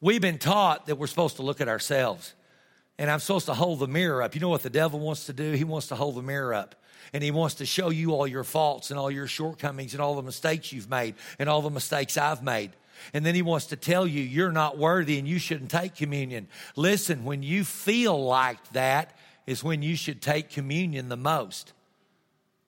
We've 0.00 0.20
been 0.20 0.38
taught 0.38 0.86
that 0.86 0.96
we're 0.96 1.06
supposed 1.06 1.36
to 1.36 1.42
look 1.42 1.60
at 1.60 1.68
ourselves 1.68 2.34
and 2.98 3.10
I'm 3.10 3.20
supposed 3.20 3.46
to 3.46 3.54
hold 3.54 3.78
the 3.78 3.88
mirror 3.88 4.22
up. 4.22 4.34
You 4.34 4.40
know 4.40 4.48
what 4.48 4.62
the 4.62 4.70
devil 4.70 5.00
wants 5.00 5.26
to 5.26 5.32
do? 5.32 5.52
He 5.52 5.64
wants 5.64 5.88
to 5.88 5.96
hold 5.96 6.16
the 6.16 6.22
mirror 6.22 6.54
up 6.54 6.74
and 7.12 7.22
he 7.22 7.30
wants 7.30 7.56
to 7.56 7.66
show 7.66 7.90
you 7.90 8.12
all 8.12 8.26
your 8.26 8.44
faults 8.44 8.90
and 8.90 8.98
all 8.98 9.10
your 9.10 9.26
shortcomings 9.26 9.92
and 9.92 10.02
all 10.02 10.14
the 10.14 10.22
mistakes 10.22 10.72
you've 10.72 10.90
made 10.90 11.14
and 11.38 11.48
all 11.48 11.62
the 11.62 11.70
mistakes 11.70 12.16
I've 12.16 12.42
made. 12.42 12.72
And 13.12 13.24
then 13.24 13.34
he 13.34 13.42
wants 13.42 13.66
to 13.66 13.76
tell 13.76 14.06
you 14.06 14.22
you're 14.22 14.52
not 14.52 14.78
worthy 14.78 15.18
and 15.18 15.26
you 15.26 15.38
shouldn't 15.38 15.70
take 15.70 15.94
communion. 15.94 16.48
Listen, 16.76 17.24
when 17.24 17.42
you 17.42 17.64
feel 17.64 18.24
like 18.24 18.66
that 18.70 19.16
is 19.46 19.64
when 19.64 19.82
you 19.82 19.96
should 19.96 20.22
take 20.22 20.50
communion 20.50 21.08
the 21.08 21.16
most. 21.16 21.72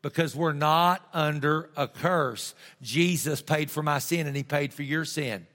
Because 0.03 0.37
we're 0.37 0.53
not 0.53 1.01
under 1.15 1.71
a 1.77 1.89
curse. 1.89 2.55
Jesus 2.83 3.41
paid 3.41 3.71
for 3.71 3.83
my 3.83 3.99
sin 3.99 4.27
and 4.27 4.37
he 4.37 4.43
paid 4.43 4.75
for 4.75 4.83
your 4.83 5.07
sin. 5.07 5.47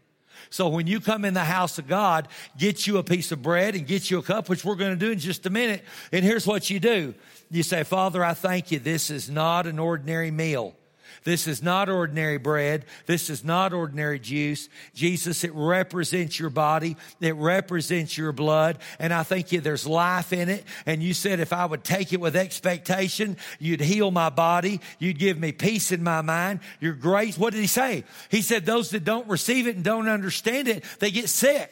So 0.50 0.70
when 0.70 0.88
you 0.88 1.00
come 1.00 1.26
in 1.26 1.34
the 1.34 1.44
house 1.44 1.78
of 1.78 1.88
God, 1.88 2.28
get 2.58 2.88
you 2.88 2.98
a 2.98 3.04
piece 3.04 3.32
of 3.32 3.44
bread 3.44 3.76
and 3.76 3.86
get 3.86 4.10
you 4.10 4.18
a 4.18 4.24
cup, 4.24 4.50
which 4.50 4.66
we're 4.66 4.76
going 4.76 4.98
to 4.98 5.06
do 5.06 5.12
in 5.12 5.20
just 5.20 5.46
a 5.46 5.50
minute. 5.50 5.84
And 6.12 6.26
here's 6.26 6.48
what 6.48 6.70
you 6.70 6.80
do. 6.80 7.14
You 7.52 7.62
say, 7.62 7.84
Father, 7.84 8.24
I 8.24 8.34
thank 8.34 8.72
you. 8.72 8.80
This 8.80 9.12
is 9.12 9.30
not 9.30 9.68
an 9.68 9.78
ordinary 9.78 10.32
meal. 10.32 10.76
This 11.24 11.48
is 11.48 11.62
not 11.62 11.90
ordinary 11.90 12.38
bread. 12.38 12.86
This 13.06 13.30
is 13.30 13.44
not 13.44 13.74
ordinary 13.74 14.20
juice. 14.20 14.70
Jesus, 14.94 15.44
it 15.44 15.52
represents 15.54 16.40
your 16.40 16.50
body. 16.50 16.98
It 17.22 17.36
represents 17.36 18.18
your 18.18 18.32
blood. 18.32 18.80
And 19.00 19.14
I 19.14 19.24
think 19.24 19.50
there's 19.50 19.88
life 19.88 20.34
in 20.34 20.50
it. 20.50 20.64
And 20.86 21.02
you 21.02 21.14
said 21.14 21.40
if 21.40 21.54
I 21.54 21.66
would 21.66 21.84
take 21.84 22.14
it 22.14 22.20
with 22.20 22.36
expectation, 22.36 23.38
you'd 23.60 23.82
heal 23.82 24.12
my 24.12 24.30
body. 24.30 24.82
You'd 25.00 25.20
give 25.20 25.40
me 25.40 25.52
peace 25.52 25.92
in 25.92 26.04
my 26.04 26.22
mind. 26.22 26.60
Your 26.80 26.94
grace. 26.94 27.38
What 27.38 27.54
did 27.54 27.62
he 27.62 27.68
say? 27.68 28.04
He 28.30 28.42
said 28.42 28.66
those 28.66 28.90
that 28.92 29.04
don't 29.04 29.28
receive 29.28 29.68
it 29.68 29.76
and 29.76 29.84
don't 29.84 30.08
understand 30.08 30.68
it, 30.68 30.84
they 31.00 31.12
get 31.12 31.30
sick. 31.30 31.72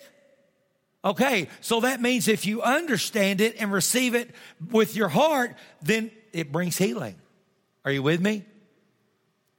Okay, 1.05 1.47
so 1.61 1.81
that 1.81 2.01
means 2.01 2.27
if 2.27 2.45
you 2.45 2.61
understand 2.61 3.39
it 3.39 3.55
and 3.59 3.71
receive 3.71 4.15
it 4.15 4.29
with 4.71 4.95
your 4.95 5.07
heart, 5.07 5.55
then 5.81 6.11
it 6.33 6.51
brings 6.51 6.77
healing. 6.77 7.15
Are 7.85 7.91
you 7.91 8.03
with 8.03 8.19
me? 8.19 8.43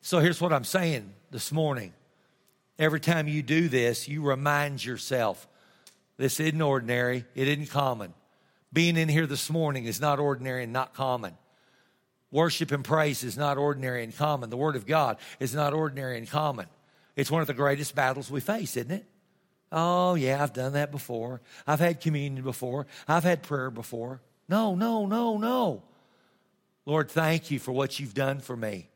So 0.00 0.20
here's 0.20 0.40
what 0.40 0.52
I'm 0.52 0.64
saying 0.64 1.12
this 1.30 1.52
morning. 1.52 1.92
Every 2.78 3.00
time 3.00 3.26
you 3.26 3.42
do 3.42 3.68
this, 3.68 4.08
you 4.08 4.22
remind 4.22 4.84
yourself 4.84 5.48
this 6.16 6.38
isn't 6.40 6.62
ordinary, 6.62 7.24
it 7.34 7.48
isn't 7.48 7.70
common. 7.70 8.14
Being 8.72 8.96
in 8.96 9.08
here 9.08 9.26
this 9.26 9.50
morning 9.50 9.86
is 9.86 10.00
not 10.00 10.18
ordinary 10.18 10.64
and 10.64 10.72
not 10.72 10.94
common. 10.94 11.34
Worship 12.30 12.70
and 12.72 12.84
praise 12.84 13.24
is 13.24 13.36
not 13.36 13.56
ordinary 13.56 14.04
and 14.04 14.14
common. 14.14 14.50
The 14.50 14.56
Word 14.56 14.76
of 14.76 14.86
God 14.86 15.16
is 15.40 15.54
not 15.54 15.72
ordinary 15.72 16.18
and 16.18 16.28
common. 16.28 16.66
It's 17.16 17.30
one 17.30 17.40
of 17.40 17.46
the 17.46 17.54
greatest 17.54 17.94
battles 17.94 18.30
we 18.30 18.40
face, 18.40 18.76
isn't 18.76 18.90
it? 18.90 19.06
Oh, 19.72 20.14
yeah, 20.14 20.42
I've 20.42 20.52
done 20.52 20.74
that 20.74 20.90
before. 20.90 21.40
I've 21.66 21.80
had 21.80 22.00
communion 22.00 22.44
before. 22.44 22.86
I've 23.06 23.24
had 23.24 23.42
prayer 23.42 23.70
before. 23.70 24.20
No, 24.48 24.74
no, 24.74 25.06
no, 25.06 25.36
no. 25.36 25.82
Lord, 26.86 27.10
thank 27.10 27.50
you 27.50 27.58
for 27.58 27.72
what 27.72 27.98
you've 27.98 28.14
done 28.14 28.40
for 28.40 28.56
me. 28.56 28.88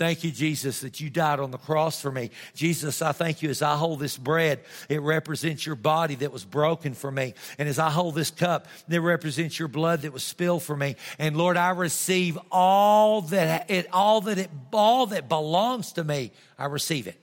Thank 0.00 0.24
you, 0.24 0.30
Jesus, 0.30 0.80
that 0.80 0.98
you 0.98 1.10
died 1.10 1.40
on 1.40 1.50
the 1.50 1.58
cross 1.58 2.00
for 2.00 2.10
me. 2.10 2.30
Jesus, 2.54 3.02
I 3.02 3.12
thank 3.12 3.42
you 3.42 3.50
as 3.50 3.60
I 3.60 3.76
hold 3.76 4.00
this 4.00 4.16
bread, 4.16 4.60
it 4.88 5.02
represents 5.02 5.66
your 5.66 5.74
body 5.74 6.14
that 6.14 6.32
was 6.32 6.42
broken 6.42 6.94
for 6.94 7.10
me. 7.10 7.34
And 7.58 7.68
as 7.68 7.78
I 7.78 7.90
hold 7.90 8.14
this 8.14 8.30
cup, 8.30 8.66
it 8.88 8.96
represents 8.96 9.58
your 9.58 9.68
blood 9.68 10.00
that 10.00 10.14
was 10.14 10.22
spilled 10.22 10.62
for 10.62 10.74
me. 10.74 10.96
And 11.18 11.36
Lord, 11.36 11.58
I 11.58 11.72
receive 11.72 12.38
all 12.50 13.20
that 13.20 13.70
it, 13.70 13.88
all 13.92 14.22
that 14.22 14.38
it, 14.38 14.48
all 14.72 15.04
that 15.08 15.28
belongs 15.28 15.92
to 15.92 16.02
me. 16.02 16.32
I 16.58 16.64
receive 16.64 17.06
it. 17.06 17.20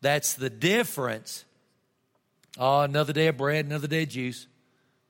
That's 0.00 0.32
the 0.32 0.48
difference. 0.48 1.44
Oh, 2.56 2.80
another 2.80 3.12
day 3.12 3.26
of 3.26 3.36
bread, 3.36 3.66
another 3.66 3.86
day 3.86 4.04
of 4.04 4.08
juice. 4.08 4.46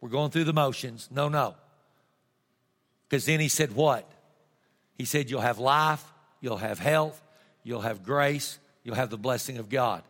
We're 0.01 0.09
going 0.09 0.33
through 0.33 0.45
the 0.45 0.53
motions. 0.53 1.09
No, 1.13 1.29
no. 1.29 1.55
Because 3.09 3.25
then 3.25 3.39
he 3.39 3.47
said, 3.47 3.77
what? 3.77 4.11
He 4.99 5.05
said, 5.05 5.31
You'll 5.31 5.41
have 5.41 5.59
life, 5.59 6.05
you'll 6.41 6.59
have 6.59 6.79
health, 6.79 7.23
you'll 7.63 7.81
have 7.81 8.03
grace, 8.03 8.59
you'll 8.83 8.97
have 8.97 9.11
the 9.11 9.17
blessing 9.17 9.59
of 9.59 9.69
God 9.69 10.03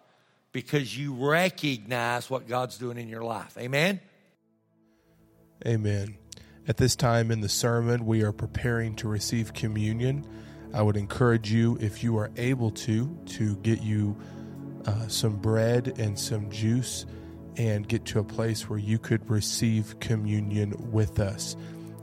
because 0.53 0.97
you 0.97 1.13
recognize 1.15 2.31
what 2.31 2.49
God's 2.49 2.79
doing 2.79 2.99
in 2.99 3.09
your 3.09 3.23
life. 3.23 3.57
Amen? 3.59 4.01
Amen. 5.67 6.17
At 6.67 6.77
this 6.77 6.97
time 6.97 7.31
in 7.31 7.41
the 7.41 7.49
sermon, 7.49 8.07
we 8.07 8.23
are 8.23 8.33
preparing 8.33 8.95
to 8.97 9.09
receive 9.09 9.53
communion. 9.53 10.27
I 10.73 10.83
would 10.83 10.97
encourage 10.97 11.51
you, 11.51 11.79
if 11.81 12.03
you 12.03 12.19
are 12.19 12.31
able 12.37 12.71
to, 12.73 13.17
to 13.27 13.57
get 13.57 13.83
you 13.83 14.17
uh, 14.87 15.09
some 15.09 15.37
bread 15.37 15.95
and 15.99 16.19
some 16.19 16.51
juice 16.51 17.07
and 17.57 17.89
get 17.89 18.05
to 18.07 18.21
a 18.21 18.25
place 18.25 18.69
where 18.69 18.79
you 18.79 18.99
could 18.99 19.29
receive 19.29 19.99
communion 19.99 20.91
with 20.93 21.19
us. 21.19 21.57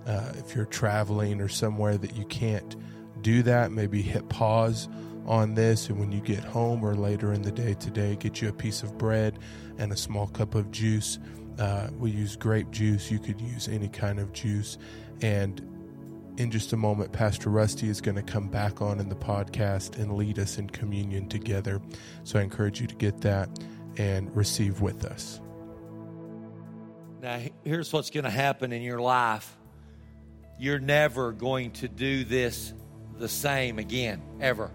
Uh, 0.06 0.32
if 0.36 0.56
you're 0.56 0.66
traveling 0.66 1.42
or 1.42 1.48
somewhere 1.48 1.98
that 1.98 2.16
you 2.16 2.26
can't 2.26 2.76
do 3.22 3.42
that, 3.44 3.72
maybe 3.72 4.02
hit 4.02 4.30
pause 4.30 4.88
on 5.26 5.56
this. 5.56 5.90
And 5.90 6.00
when 6.00 6.12
you 6.12 6.22
get 6.22 6.44
home 6.44 6.84
or 6.84 6.96
later 6.96 7.34
in 7.34 7.42
the 7.42 7.52
day 7.52 7.74
today, 7.74 8.16
get 8.16 8.42
you 8.42 8.50
a 8.50 8.54
piece 8.54 8.84
of 8.84 8.98
bread 8.98 9.40
and 9.78 9.92
a 9.92 9.98
small 9.98 10.28
cup 10.28 10.56
of 10.56 10.72
juice. 10.72 11.20
Uh, 11.58 11.88
we 11.98 12.12
use 12.12 12.36
grape 12.36 12.70
juice. 12.72 13.10
You 13.10 13.20
could 13.20 13.42
use 13.42 13.68
any 13.68 13.88
kind 13.88 14.20
of 14.20 14.32
juice. 14.34 14.78
And 15.22 15.62
in 16.38 16.52
just 16.52 16.74
a 16.74 16.78
moment, 16.78 17.12
Pastor 17.12 17.50
Rusty 17.50 17.90
is 17.90 18.02
going 18.02 18.16
to 18.16 18.24
come 18.24 18.50
back 18.50 18.82
on 18.82 19.00
in 19.00 19.10
the 19.10 19.16
podcast 19.16 19.98
and 19.98 20.14
lead 20.14 20.38
us 20.38 20.58
in 20.58 20.70
communion 20.70 21.28
together. 21.30 21.82
So 22.24 22.40
I 22.40 22.44
encourage 22.44 22.82
you 22.82 22.88
to 22.88 22.96
get 22.96 23.22
that 23.22 23.50
and 23.98 24.36
receive 24.36 24.82
with 24.82 25.06
us. 25.06 25.40
Now, 27.22 27.40
here's 27.64 27.92
what's 27.92 28.10
going 28.10 28.26
to 28.26 28.30
happen 28.30 28.72
in 28.72 28.82
your 28.82 29.00
life 29.00 29.58
you're 30.58 30.80
never 30.80 31.32
going 31.32 31.72
to 31.72 31.88
do 31.88 32.24
this 32.24 32.74
the 33.18 33.28
same 33.28 33.80
again, 33.80 34.22
ever, 34.40 34.72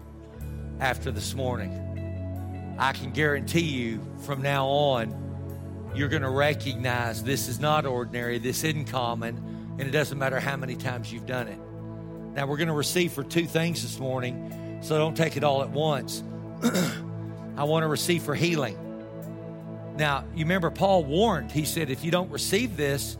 after 0.79 1.11
this 1.11 1.33
morning. 1.33 2.75
I 2.77 2.93
can 2.93 3.11
guarantee 3.11 3.61
you 3.61 4.01
from 4.21 4.41
now 4.41 4.67
on, 4.67 5.91
you're 5.93 6.09
going 6.09 6.21
to 6.21 6.29
recognize 6.29 7.23
this 7.23 7.47
is 7.47 7.59
not 7.59 7.85
ordinary, 7.85 8.39
this 8.39 8.63
isn't 8.63 8.85
common, 8.85 9.37
And 9.79 9.81
it 9.81 9.91
doesn't 9.91 10.17
matter 10.17 10.39
how 10.39 10.57
many 10.57 10.75
times 10.75 11.11
you've 11.11 11.25
done 11.25 11.47
it. 11.47 11.59
Now, 12.35 12.45
we're 12.45 12.57
going 12.57 12.67
to 12.67 12.73
receive 12.73 13.11
for 13.11 13.23
two 13.23 13.45
things 13.45 13.81
this 13.81 13.99
morning, 13.99 14.79
so 14.81 14.97
don't 14.97 15.17
take 15.17 15.37
it 15.37 15.43
all 15.43 15.61
at 15.63 15.69
once. 15.69 16.23
I 17.57 17.63
want 17.63 17.83
to 17.83 17.87
receive 17.87 18.23
for 18.23 18.35
healing. 18.35 18.77
Now, 19.97 20.23
you 20.33 20.45
remember 20.45 20.71
Paul 20.71 21.03
warned, 21.03 21.51
he 21.51 21.65
said, 21.65 21.89
if 21.89 22.05
you 22.05 22.11
don't 22.11 22.31
receive 22.31 22.77
this, 22.77 23.17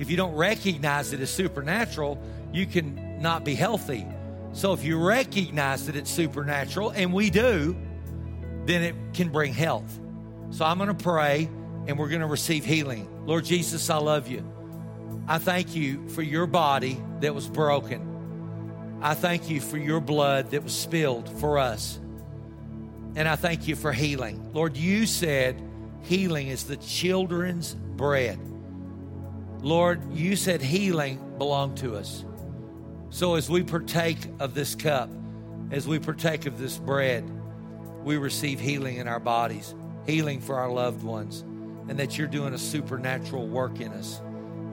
if 0.00 0.10
you 0.10 0.16
don't 0.16 0.34
recognize 0.34 1.12
it 1.12 1.20
as 1.20 1.30
supernatural, 1.30 2.18
you 2.54 2.64
can 2.64 3.20
not 3.20 3.44
be 3.44 3.54
healthy. 3.54 4.06
So 4.52 4.72
if 4.72 4.82
you 4.82 4.98
recognize 4.98 5.86
that 5.86 5.94
it's 5.94 6.10
supernatural, 6.10 6.90
and 6.90 7.12
we 7.12 7.28
do, 7.28 7.76
then 8.64 8.82
it 8.82 8.94
can 9.12 9.28
bring 9.28 9.52
health. 9.52 10.00
So 10.50 10.64
I'm 10.64 10.78
going 10.78 10.88
to 10.88 10.94
pray 10.94 11.50
and 11.86 11.98
we're 11.98 12.08
going 12.08 12.22
to 12.22 12.26
receive 12.26 12.64
healing. 12.64 13.08
Lord 13.26 13.44
Jesus, 13.44 13.90
I 13.90 13.98
love 13.98 14.26
you. 14.26 14.42
I 15.28 15.38
thank 15.38 15.76
you 15.76 16.08
for 16.08 16.22
your 16.22 16.46
body 16.46 17.00
that 17.20 17.34
was 17.34 17.46
broken. 17.46 18.98
I 19.02 19.14
thank 19.14 19.50
you 19.50 19.60
for 19.60 19.76
your 19.76 20.00
blood 20.00 20.50
that 20.50 20.64
was 20.64 20.74
spilled 20.74 21.28
for 21.40 21.58
us. 21.58 22.00
And 23.16 23.28
I 23.28 23.36
thank 23.36 23.68
you 23.68 23.76
for 23.76 23.92
healing. 23.92 24.52
Lord, 24.52 24.76
you 24.76 25.06
said 25.06 25.60
healing 26.02 26.48
is 26.48 26.64
the 26.64 26.76
children's 26.78 27.74
bread. 27.74 28.38
Lord, 29.62 30.12
you 30.12 30.36
said 30.36 30.62
healing 30.62 31.36
belonged 31.36 31.76
to 31.78 31.96
us. 31.96 32.24
So 33.10 33.34
as 33.34 33.50
we 33.50 33.62
partake 33.62 34.18
of 34.38 34.54
this 34.54 34.74
cup, 34.74 35.10
as 35.70 35.86
we 35.86 35.98
partake 35.98 36.46
of 36.46 36.58
this 36.58 36.78
bread, 36.78 37.28
we 38.04 38.16
receive 38.16 38.58
healing 38.58 38.96
in 38.96 39.06
our 39.06 39.20
bodies, 39.20 39.74
healing 40.06 40.40
for 40.40 40.56
our 40.56 40.70
loved 40.70 41.02
ones, 41.02 41.42
and 41.88 41.98
that 41.98 42.16
you're 42.16 42.26
doing 42.28 42.54
a 42.54 42.58
supernatural 42.58 43.46
work 43.46 43.80
in 43.80 43.92
us. 43.92 44.22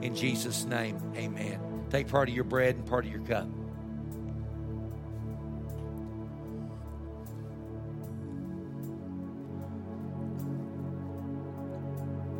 In 0.00 0.14
Jesus' 0.14 0.64
name, 0.64 0.98
amen. 1.16 1.60
Take 1.90 2.08
part 2.08 2.28
of 2.28 2.34
your 2.34 2.44
bread 2.44 2.76
and 2.76 2.86
part 2.86 3.04
of 3.04 3.10
your 3.10 3.20
cup. 3.22 3.46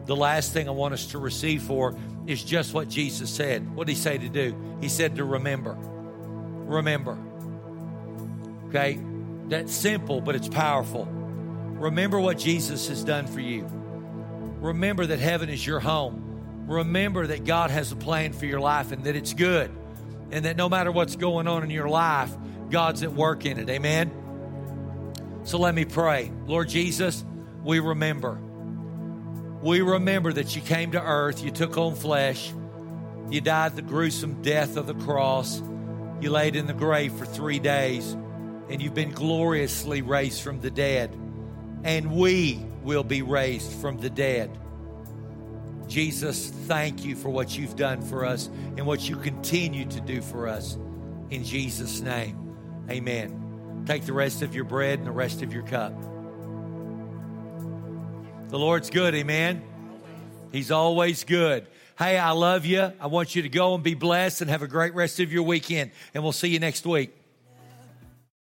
The 0.07 0.17
last 0.17 0.55
thing 0.55 0.69
I 0.69 0.71
want 0.71 0.95
us 0.95 1.09
to 1.09 1.19
receive 1.19 1.63
for 1.63 1.95
is 2.29 2.45
just 2.45 2.75
what 2.75 2.89
Jesus 2.89 3.31
said. 3.31 3.75
What 3.75 3.87
did 3.87 3.95
he 3.95 3.99
say 3.99 4.19
to 4.19 4.29
do? 4.29 4.55
He 4.83 4.91
said 4.91 5.17
to 5.17 5.25
remember. 5.25 5.75
Remember. 5.75 7.19
Okay? 8.67 9.01
That's 9.49 9.73
simple, 9.73 10.21
but 10.21 10.35
it's 10.35 10.47
powerful. 10.47 11.07
Remember 11.07 12.21
what 12.21 12.37
Jesus 12.37 12.89
has 12.89 13.03
done 13.03 13.27
for 13.27 13.41
you. 13.41 13.67
Remember 14.61 15.07
that 15.07 15.19
heaven 15.19 15.49
is 15.49 15.67
your 15.67 15.81
home. 15.81 16.67
Remember 16.67 17.27
that 17.29 17.47
God 17.47 17.71
has 17.71 17.93
a 17.93 17.97
plan 17.97 18.35
for 18.35 18.45
your 18.45 18.61
life 18.61 18.93
and 18.93 19.05
that 19.05 19.17
it's 19.17 19.33
good. 19.33 19.71
And 20.31 20.45
that 20.45 20.57
no 20.57 20.69
matter 20.69 20.93
what's 20.93 21.17
going 21.17 21.49
on 21.49 21.65
in 21.65 21.71
your 21.71 21.89
life, 21.89 22.31
God's 22.69 23.03
at 23.03 23.15
work 23.15 23.47
in 23.47 23.59
it. 23.59 23.71
Amen? 23.71 24.13
So 25.45 25.59
let 25.59 25.75
me 25.75 25.87
pray. 25.87 26.31
Lord 26.47 26.69
Jesus, 26.69 27.25
we 27.65 27.81
remember 27.81 28.39
we 29.63 29.81
remember 29.81 30.33
that 30.33 30.55
you 30.55 30.63
came 30.63 30.93
to 30.93 31.03
earth, 31.03 31.43
you 31.43 31.51
took 31.51 31.77
on 31.77 31.95
flesh, 31.95 32.53
you 33.31 33.41
died 33.41 33.77
the 33.77 33.83
gruesome 33.83 34.43
death 34.43 34.77
of 34.77 34.87
the 34.87 34.95
cross, 34.95 35.61
you 36.21 36.31
laid 36.31 36.57
in 36.57 36.67
the 36.67 36.73
grave 36.73 37.13
for 37.13 37.27
three 37.27 37.59
days, 37.59 38.13
and 38.69 38.81
you've 38.81 38.95
been 38.95 39.13
gloriously 39.13 40.03
raised 40.03 40.43
from 40.43 40.61
the 40.61 40.71
dead. 40.71 41.15
And 41.85 42.13
we 42.13 42.65
will 42.83 43.05
be 43.05 43.23
raised 43.23 43.73
from 43.81 43.99
the 43.99 44.11
dead. 44.11 44.57
Jesus, 45.87 46.51
thank 46.51 47.05
you 47.05 47.17
for 47.17 47.31
what 47.31 47.57
you've 47.57 47.77
done 47.77 48.03
for 48.03 48.25
us 48.25 48.49
and 48.77 48.87
what 48.87 49.09
you 49.09 49.17
continue 49.17 49.87
to 49.87 50.01
do 50.01 50.21
for 50.21 50.49
us. 50.49 50.77
In 51.31 51.45
Jesus' 51.45 52.01
name, 52.01 52.57
amen. 52.91 53.85
Take 53.87 54.05
the 54.05 54.13
rest 54.13 54.43
of 54.43 54.55
your 54.55 54.65
bread 54.65 54.99
and 54.99 55.07
the 55.07 55.13
rest 55.13 55.43
of 55.43 55.53
your 55.53 55.63
cup. 55.63 55.95
The 58.49 58.59
Lord's 58.59 58.89
good, 58.89 59.15
amen. 59.15 59.63
He's 60.53 60.71
always 60.71 61.25
good. 61.25 61.67
Hey, 61.99 62.17
I 62.17 62.31
love 62.31 62.65
you. 62.65 62.93
I 62.99 63.07
want 63.09 63.37
you 63.37 63.43
to 63.43 63.49
go 63.51 63.75
and 63.75 63.85
be 63.85 63.93
blessed 63.93 64.41
and 64.41 64.49
have 64.49 64.63
a 64.63 64.67
great 64.67 64.95
rest 64.95 65.21
of 65.21 65.31
your 65.31 65.43
weekend. 65.43 65.91
And 66.15 66.23
we'll 66.23 66.33
see 66.33 66.49
you 66.49 66.59
next 66.59 66.87
week. 66.87 67.18